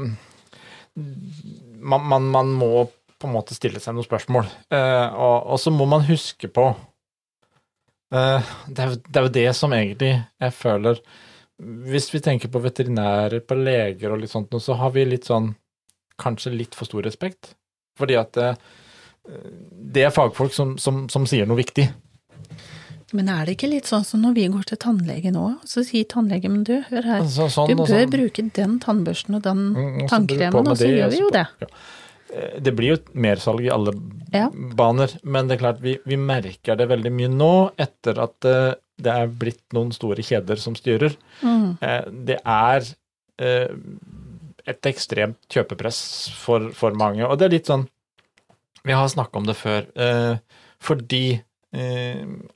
man, 1.80 2.04
man, 2.08 2.22
man 2.30 2.52
må 2.52 2.88
på 3.18 3.28
en 3.28 3.34
måte 3.36 3.54
stille 3.54 3.78
seg 3.80 3.94
noen 3.94 4.06
spørsmål. 4.08 4.48
Og, 4.72 5.36
og 5.54 5.60
så 5.62 5.70
må 5.70 5.86
man 5.86 6.02
huske 6.08 6.48
på 6.50 6.72
det, 8.12 8.84
er, 8.84 8.94
det 9.08 9.18
er 9.18 9.26
jo 9.26 9.32
det 9.38 9.48
som 9.56 9.72
egentlig 9.72 10.12
jeg 10.12 10.52
føler 10.52 10.98
Hvis 11.88 12.10
vi 12.12 12.20
tenker 12.20 12.50
på 12.52 12.60
veterinærer, 12.60 13.40
på 13.40 13.56
leger 13.56 14.12
og 14.12 14.20
litt 14.20 14.32
sånt, 14.32 14.52
så 14.60 14.76
har 14.76 14.92
vi 14.92 15.06
litt 15.08 15.28
sånn 15.30 15.54
Kanskje 16.20 16.52
litt 16.52 16.76
for 16.76 16.86
stor 16.86 17.02
respekt. 17.02 17.54
Fordi 17.98 18.14
at 18.20 18.36
det, 18.36 18.50
det 19.96 20.04
er 20.06 20.12
fagfolk 20.14 20.52
som, 20.54 20.76
som, 20.78 21.06
som 21.10 21.24
sier 21.26 21.48
noe 21.48 21.58
viktig. 21.58 21.86
Men 23.16 23.28
er 23.28 23.46
det 23.46 23.56
ikke 23.56 23.70
litt 23.72 23.88
sånn 23.88 24.04
som 24.08 24.22
når 24.24 24.36
vi 24.38 24.44
går 24.52 24.68
til 24.70 24.80
tannlege 24.80 25.32
nå, 25.34 25.44
så 25.68 25.84
sier 25.84 26.06
tannlegen 26.08 26.54
men 26.54 26.62
du, 26.68 26.78
hør 26.88 27.08
her, 27.08 27.24
altså, 27.24 27.48
sånn, 27.52 27.72
du 27.72 27.80
bør 27.82 27.90
sånn. 27.90 28.12
bruke 28.12 28.44
den 28.56 28.78
tannbørsten 28.82 29.36
og 29.36 29.42
den 29.44 29.64
Mm, 29.72 30.04
og 30.04 30.08
så 30.08 30.20
blir 30.24 30.38
du 30.38 30.46
på 30.46 30.62
tannkremen, 30.62 30.70
og 30.72 30.78
så 30.78 30.84
det, 30.84 30.94
gjør 30.96 31.12
vi 31.12 31.20
jo 31.20 31.32
det. 31.32 31.44
ja. 31.64 31.68
Eh, 32.32 32.60
Det 32.60 32.72
blir 32.76 32.94
jo 32.96 32.98
mersalg 33.14 33.64
i 33.66 33.70
alle 33.70 33.92
Ja. 34.32 34.48
baner, 34.50 35.12
men 35.24 35.46
det 35.48 35.58
er 35.58 35.62
klart 35.64 35.80
vi, 35.84 35.98
vi 36.06 36.16
merker 36.16 36.76
det 36.76 36.88
veldig 36.88 37.12
mye 37.12 37.28
nå, 37.28 37.50
etter 37.78 38.18
at 38.22 38.44
eh, 38.48 38.74
det 39.02 39.12
er 39.12 39.26
blitt 39.28 39.62
noen 39.74 39.92
store 39.92 40.22
kjeder 40.22 40.56
som 40.60 40.74
styrer. 40.78 41.16
Mm. 41.42 41.78
Eh, 41.82 42.04
Det 42.10 42.38
er 42.44 42.82
et 43.42 44.86
ekstremt 44.86 45.38
kjøpepress 45.50 46.30
for, 46.38 46.68
for 46.76 46.94
mange, 46.94 47.24
og 47.26 47.38
det 47.40 47.46
er 47.48 47.54
litt 47.56 47.66
sånn 47.66 47.88
Vi 48.84 48.92
har 48.94 49.08
snakka 49.08 49.40
om 49.40 49.46
det 49.48 49.56
før, 49.56 49.86
fordi 50.78 51.40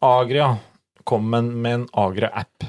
Agria 0.03 0.59
kom 1.05 1.29
med 1.31 1.67
en, 1.73 1.87
Agria-app. 1.95 2.65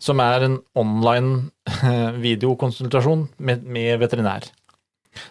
Som 0.00 0.20
er 0.20 0.44
en 0.46 0.58
online 0.74 1.50
videokonsultasjon 2.26 3.28
med, 3.38 3.64
med 3.64 3.98
veterinær. 4.00 4.48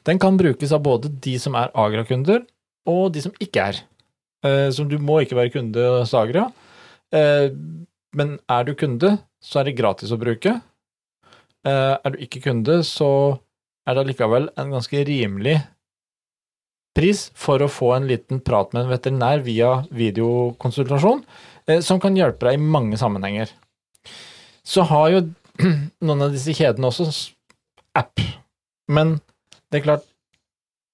Den 0.07 0.19
kan 0.19 0.37
brukes 0.37 0.71
av 0.75 0.83
både 0.83 1.11
de 1.23 1.37
som 1.39 1.55
er 1.55 1.71
Agra-kunder, 1.75 2.43
og 2.89 3.13
de 3.13 3.21
som 3.21 3.35
ikke 3.39 3.67
er. 3.71 3.81
Eh, 4.43 4.69
Så 4.71 4.87
du 4.87 4.97
må 4.99 5.21
ikke 5.21 5.35
være 5.37 5.53
kunde 5.53 5.83
hos 5.99 6.13
Agra. 6.13 6.51
Eh, 7.11 7.49
Men 8.15 8.39
er 8.49 8.63
du 8.65 8.73
kunde, 8.73 9.19
så 9.41 9.59
er 9.59 9.63
det 9.69 9.77
gratis 9.77 10.11
å 10.11 10.17
bruke. 10.17 10.61
Eh, 11.65 11.97
Er 12.03 12.09
du 12.09 12.17
ikke 12.17 12.41
kunde, 12.41 12.79
så 12.83 13.39
er 13.87 13.93
det 13.93 14.05
allikevel 14.05 14.49
en 14.57 14.71
ganske 14.71 15.05
rimelig 15.05 15.59
pris 16.95 17.29
for 17.35 17.59
å 17.59 17.69
få 17.69 17.95
en 17.95 18.07
liten 18.07 18.39
prat 18.41 18.73
med 18.73 18.83
en 18.85 18.89
veterinær 18.91 19.43
via 19.45 19.83
videokonsultasjon, 19.93 21.23
som 21.81 21.99
kan 22.01 22.15
hjelpe 22.17 22.47
deg 22.49 22.57
i 22.57 22.63
mange 22.63 22.97
sammenhenger. 22.97 23.49
Så 24.65 24.83
har 24.89 25.09
jo 25.13 25.21
noen 26.01 26.21
av 26.25 26.31
disse 26.33 26.53
kjedene 26.57 26.89
også 26.89 27.07
app, 27.95 28.19
men 28.89 29.19
det 29.69 29.79
er 29.79 29.86
klart, 29.86 30.05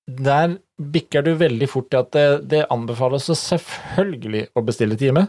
der 0.05 0.59
bikker 0.77 1.23
du 1.25 1.31
veldig 1.39 1.69
fort 1.71 1.87
til 1.89 1.99
at 2.03 2.11
det, 2.13 2.25
det 2.51 2.67
anbefales 2.73 3.25
selvfølgelig 3.39 4.43
å 4.53 4.61
bestille 4.65 4.97
time. 4.99 5.23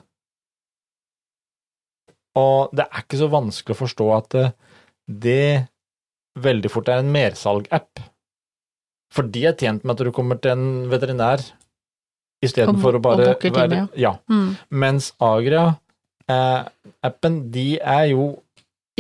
Og 2.36 2.68
det 2.76 2.84
er 2.84 3.00
ikke 3.04 3.22
så 3.22 3.28
vanskelig 3.32 3.74
å 3.76 3.82
forstå 3.84 4.06
at 4.16 4.26
det, 4.34 4.46
det 5.06 5.68
veldig 6.42 6.70
fort 6.72 6.88
er 6.92 6.98
en 7.00 7.14
mersalg-app. 7.14 7.92
For 9.14 9.22
de 9.32 9.40
er 9.48 9.54
tjent 9.56 9.82
med 9.84 9.92
at 9.94 10.02
du 10.04 10.10
kommer 10.12 10.36
til 10.42 10.50
en 10.52 10.66
veterinær 10.92 11.40
istedenfor 12.44 12.94
å 12.98 13.00
bare 13.00 13.22
og 13.22 13.26
booker 13.30 13.50
time, 13.54 13.62
være 13.62 13.88
ja. 14.00 14.12
Mm. 14.28 14.50
Mens 14.82 15.04
Agria-appen, 15.22 17.34
de 17.54 17.68
er 17.80 18.04
jo 18.12 18.24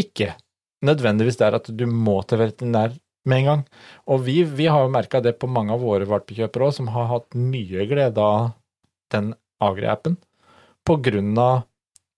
ikke 0.00 0.28
nødvendigvis 0.86 1.40
der 1.40 1.54
at 1.58 1.66
du 1.68 1.86
må 1.90 2.22
til 2.28 2.38
veterinær 2.40 2.90
med 3.26 3.38
en 3.42 3.48
gang. 3.50 3.62
Og 4.08 4.22
vi, 4.26 4.40
vi 4.46 4.66
har 4.70 4.84
jo 4.86 4.92
merka 4.94 5.20
det 5.24 5.36
på 5.40 5.48
mange 5.50 5.74
av 5.74 5.82
våre 5.84 6.06
valpekjøpere 6.08 6.68
òg, 6.70 6.74
som 6.78 6.88
har 6.94 7.08
hatt 7.10 7.34
mye 7.34 7.86
glede 7.90 8.22
av 8.22 8.52
den 9.14 9.34
Agri-appen. 9.62 10.16
på 10.86 10.94
grunn 11.02 11.32
av 11.38 11.64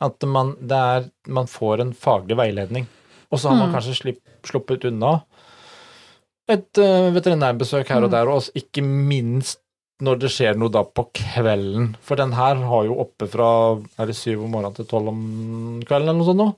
at 0.04 0.24
man, 0.28 0.50
er, 0.70 1.06
man 1.26 1.46
får 1.48 1.80
en 1.80 1.92
faglig 1.96 2.36
veiledning. 2.36 2.84
Og 3.32 3.38
så 3.40 3.48
har 3.48 3.56
man 3.56 3.70
Mm. 3.70 3.74
kanskje 3.78 3.94
slipp, 3.96 4.18
sluppet 4.44 4.84
unna 4.84 5.22
et 6.48 6.78
uh, 6.80 7.08
veterinærbesøk 7.12 7.88
her 7.88 8.04
og 8.04 8.10
Mm. 8.10 8.14
der, 8.16 8.28
og 8.28 8.42
ikke 8.54 8.82
minst 8.84 9.60
når 10.00 10.18
det 10.20 10.30
skjer 10.30 10.56
noe 10.56 10.70
da 10.70 10.84
på 10.84 11.08
kvelden. 11.12 11.96
For 12.00 12.14
den 12.16 12.32
her 12.32 12.54
har 12.54 12.84
jo 12.86 12.94
oppe 13.02 13.26
fra 13.28 13.48
er 13.98 14.06
det 14.06 14.14
syv 14.16 14.44
om 14.44 14.50
morgenen 14.52 14.76
til 14.76 14.86
tolv 14.86 15.08
om 15.08 15.80
kvelden 15.84 16.08
eller 16.08 16.20
noe 16.20 16.28
sånt 16.28 16.38
nå. 16.38 16.54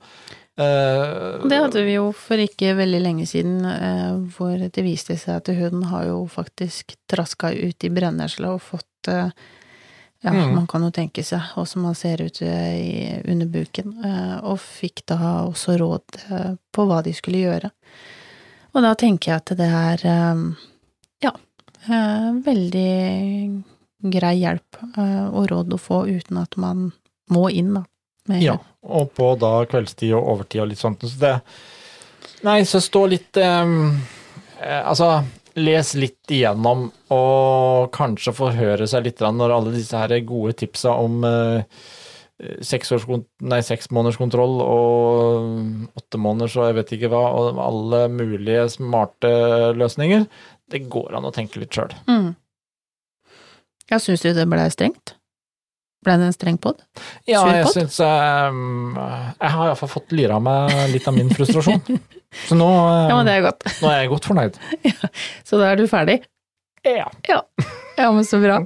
Eh, 0.59 1.47
Det 1.47 1.57
hadde 1.61 1.83
vi 1.85 1.93
jo 1.95 2.09
for 2.11 2.37
ikke 2.37 2.73
veldig 2.75 2.99
lenge 3.01 3.25
siden, 3.29 3.63
eh, 3.65 4.17
hvor 4.35 4.57
det 4.59 4.83
viste 4.83 5.15
seg 5.17 5.37
at 5.39 5.47
hun 5.55 5.83
har 5.83 6.05
jo 6.09 6.25
faktisk 6.27 6.95
traska 7.09 7.53
ut 7.55 7.83
i 7.83 7.89
brennesla 7.89 8.53
og 8.55 8.61
fått 8.61 9.07
eh, 9.07 9.29
Ja, 10.23 10.31
Mm. 10.33 10.53
man 10.53 10.67
kan 10.67 10.83
jo 10.83 10.91
tenke 10.91 11.23
seg 11.25 11.41
åssen 11.57 11.81
man 11.81 11.95
ser 11.95 12.21
ut 12.21 12.41
i, 12.43 13.21
under 13.25 13.47
buken, 13.47 13.95
eh, 14.05 14.37
og 14.45 14.59
fikk 14.59 15.01
da 15.07 15.17
også 15.47 15.79
råd 15.79 16.59
på 16.71 16.85
hva 16.85 17.01
de 17.03 17.11
skulle 17.11 17.39
gjøre. 17.41 17.71
Og 18.75 18.83
da 18.83 18.93
tenker 18.93 19.31
jeg 19.31 19.35
at 19.41 19.57
det 19.57 19.65
er 19.65 19.97
ja, 21.23 21.31
veldig 22.45 23.63
grei 24.13 24.35
hjelp 24.43 24.77
og 25.33 25.49
råd 25.49 25.73
å 25.73 25.79
få 25.81 26.03
uten 26.07 26.37
at 26.37 26.55
man 26.55 26.91
må 27.31 27.49
inn, 27.51 27.73
da. 27.73 27.83
Med, 28.29 28.43
Ja, 28.43 28.57
og 28.81 29.11
på 29.17 29.33
da 29.41 29.53
kveldstid 29.69 30.15
og 30.17 30.27
overtid 30.35 30.63
og 30.63 30.71
litt 30.71 30.81
sånt. 30.81 31.05
Så 31.05 31.21
det 31.21 31.35
Nei, 32.45 32.61
så 32.65 32.81
stå 32.81 33.05
litt 33.09 33.37
eh, 33.37 33.71
Altså, 34.61 35.07
les 35.57 35.93
litt 35.97 36.33
igjennom, 36.33 36.91
og 37.13 37.91
kanskje 37.95 38.33
forhøre 38.33 38.87
seg 38.89 39.03
litt 39.07 39.21
når 39.21 39.53
alle 39.55 39.73
disse 39.73 39.97
her 39.97 40.13
gode 40.25 40.53
tipsa 40.59 40.91
om 41.01 41.23
nei, 41.25 43.61
seksmånederskontroll 43.65 44.61
og 44.65 45.97
åtte 45.97 46.17
måneders 46.21 46.57
og 46.57 46.69
jeg 46.69 46.77
vet 46.77 46.93
ikke 46.97 47.11
hva, 47.13 47.23
og 47.37 47.61
alle 47.61 47.99
mulige 48.13 48.67
smarte 48.77 49.31
løsninger. 49.77 50.21
Det 50.71 50.85
går 50.93 51.17
an 51.17 51.27
å 51.27 51.33
tenke 51.35 51.59
litt 51.61 51.73
sjøl. 51.75 51.91
Mm. 52.09 52.29
Jeg 53.91 53.99
syns 54.05 54.23
du 54.23 54.29
det 54.37 54.47
blei 54.49 54.69
strengt? 54.71 55.05
Blei 56.01 56.17
det 56.17 56.31
en 56.31 56.33
streng 56.33 56.57
pod? 56.57 56.79
Ja, 57.29 57.43
jeg 57.53 57.67
syns 57.75 57.99
um, 58.01 58.95
Jeg 58.97 59.53
har 59.53 59.67
iallfall 59.67 59.91
fått 59.91 60.15
lyra 60.17 60.39
meg 60.41 60.73
litt 60.95 61.05
av 61.05 61.13
min 61.13 61.29
frustrasjon. 61.29 61.83
Så 62.47 62.57
nå, 62.57 62.65
um, 62.65 63.09
Ja, 63.11 63.17
men 63.19 63.29
det 63.29 63.37
er 63.37 63.45
nå 63.45 63.91
er 63.91 63.99
jeg 63.99 64.11
godt 64.15 64.29
fornøyd. 64.31 64.57
Så 65.47 65.61
da 65.61 65.69
er 65.69 65.77
du 65.77 65.85
ferdig? 65.91 66.21
Ja. 66.81 67.11
Ja, 67.97 68.11
men 68.11 68.25
så 68.25 68.39
bra. 68.41 68.57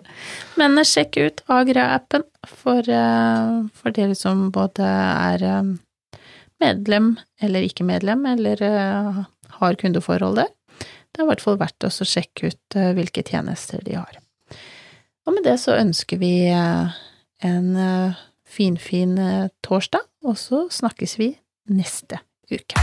Men 0.56 0.78
eh, 0.80 0.88
sjekk 0.88 1.18
ut 1.20 1.42
Agra-appen 1.52 2.24
for, 2.48 2.88
uh, 2.88 3.66
for 3.76 3.96
dere 3.96 4.16
som 4.16 4.48
både 4.56 4.86
er 4.88 5.44
eh, 5.44 5.72
medlem 6.64 7.16
eller 7.44 7.66
ikke 7.68 7.84
medlem, 7.84 8.24
eller 8.30 8.62
uh, 8.64 9.26
har 9.60 9.80
kundeforhold 9.82 10.40
der. 10.40 10.54
Det 10.80 11.20
er 11.20 11.26
i 11.26 11.30
hvert 11.34 11.44
fall 11.44 11.60
verdt 11.60 11.88
å 11.88 11.92
sjekke 11.92 12.54
ut 12.54 12.78
uh, 12.80 12.94
hvilke 12.96 13.26
tjenester 13.28 13.84
de 13.84 13.98
har. 14.00 14.22
Og 15.26 15.36
med 15.36 15.44
det 15.44 15.58
så 15.60 15.76
ønsker 15.76 16.22
vi 16.22 16.32
en 17.44 17.76
finfin 18.46 18.78
fin 18.78 19.18
eh, 19.18 19.48
torsdag, 19.62 20.02
og 20.24 20.38
så 20.38 20.68
snakkes 20.72 21.20
vi 21.20 21.36
neste 21.70 22.20
uke. 22.52 22.80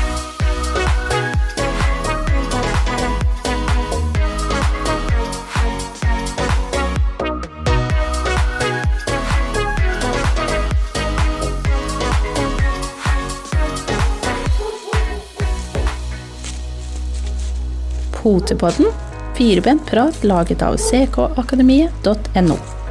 Potepodden, 18.23 18.87
firebent 19.35 19.83
prat 19.89 20.23
laget 20.23 20.63
av 20.63 20.77
ckakademiet.no. 20.79 22.82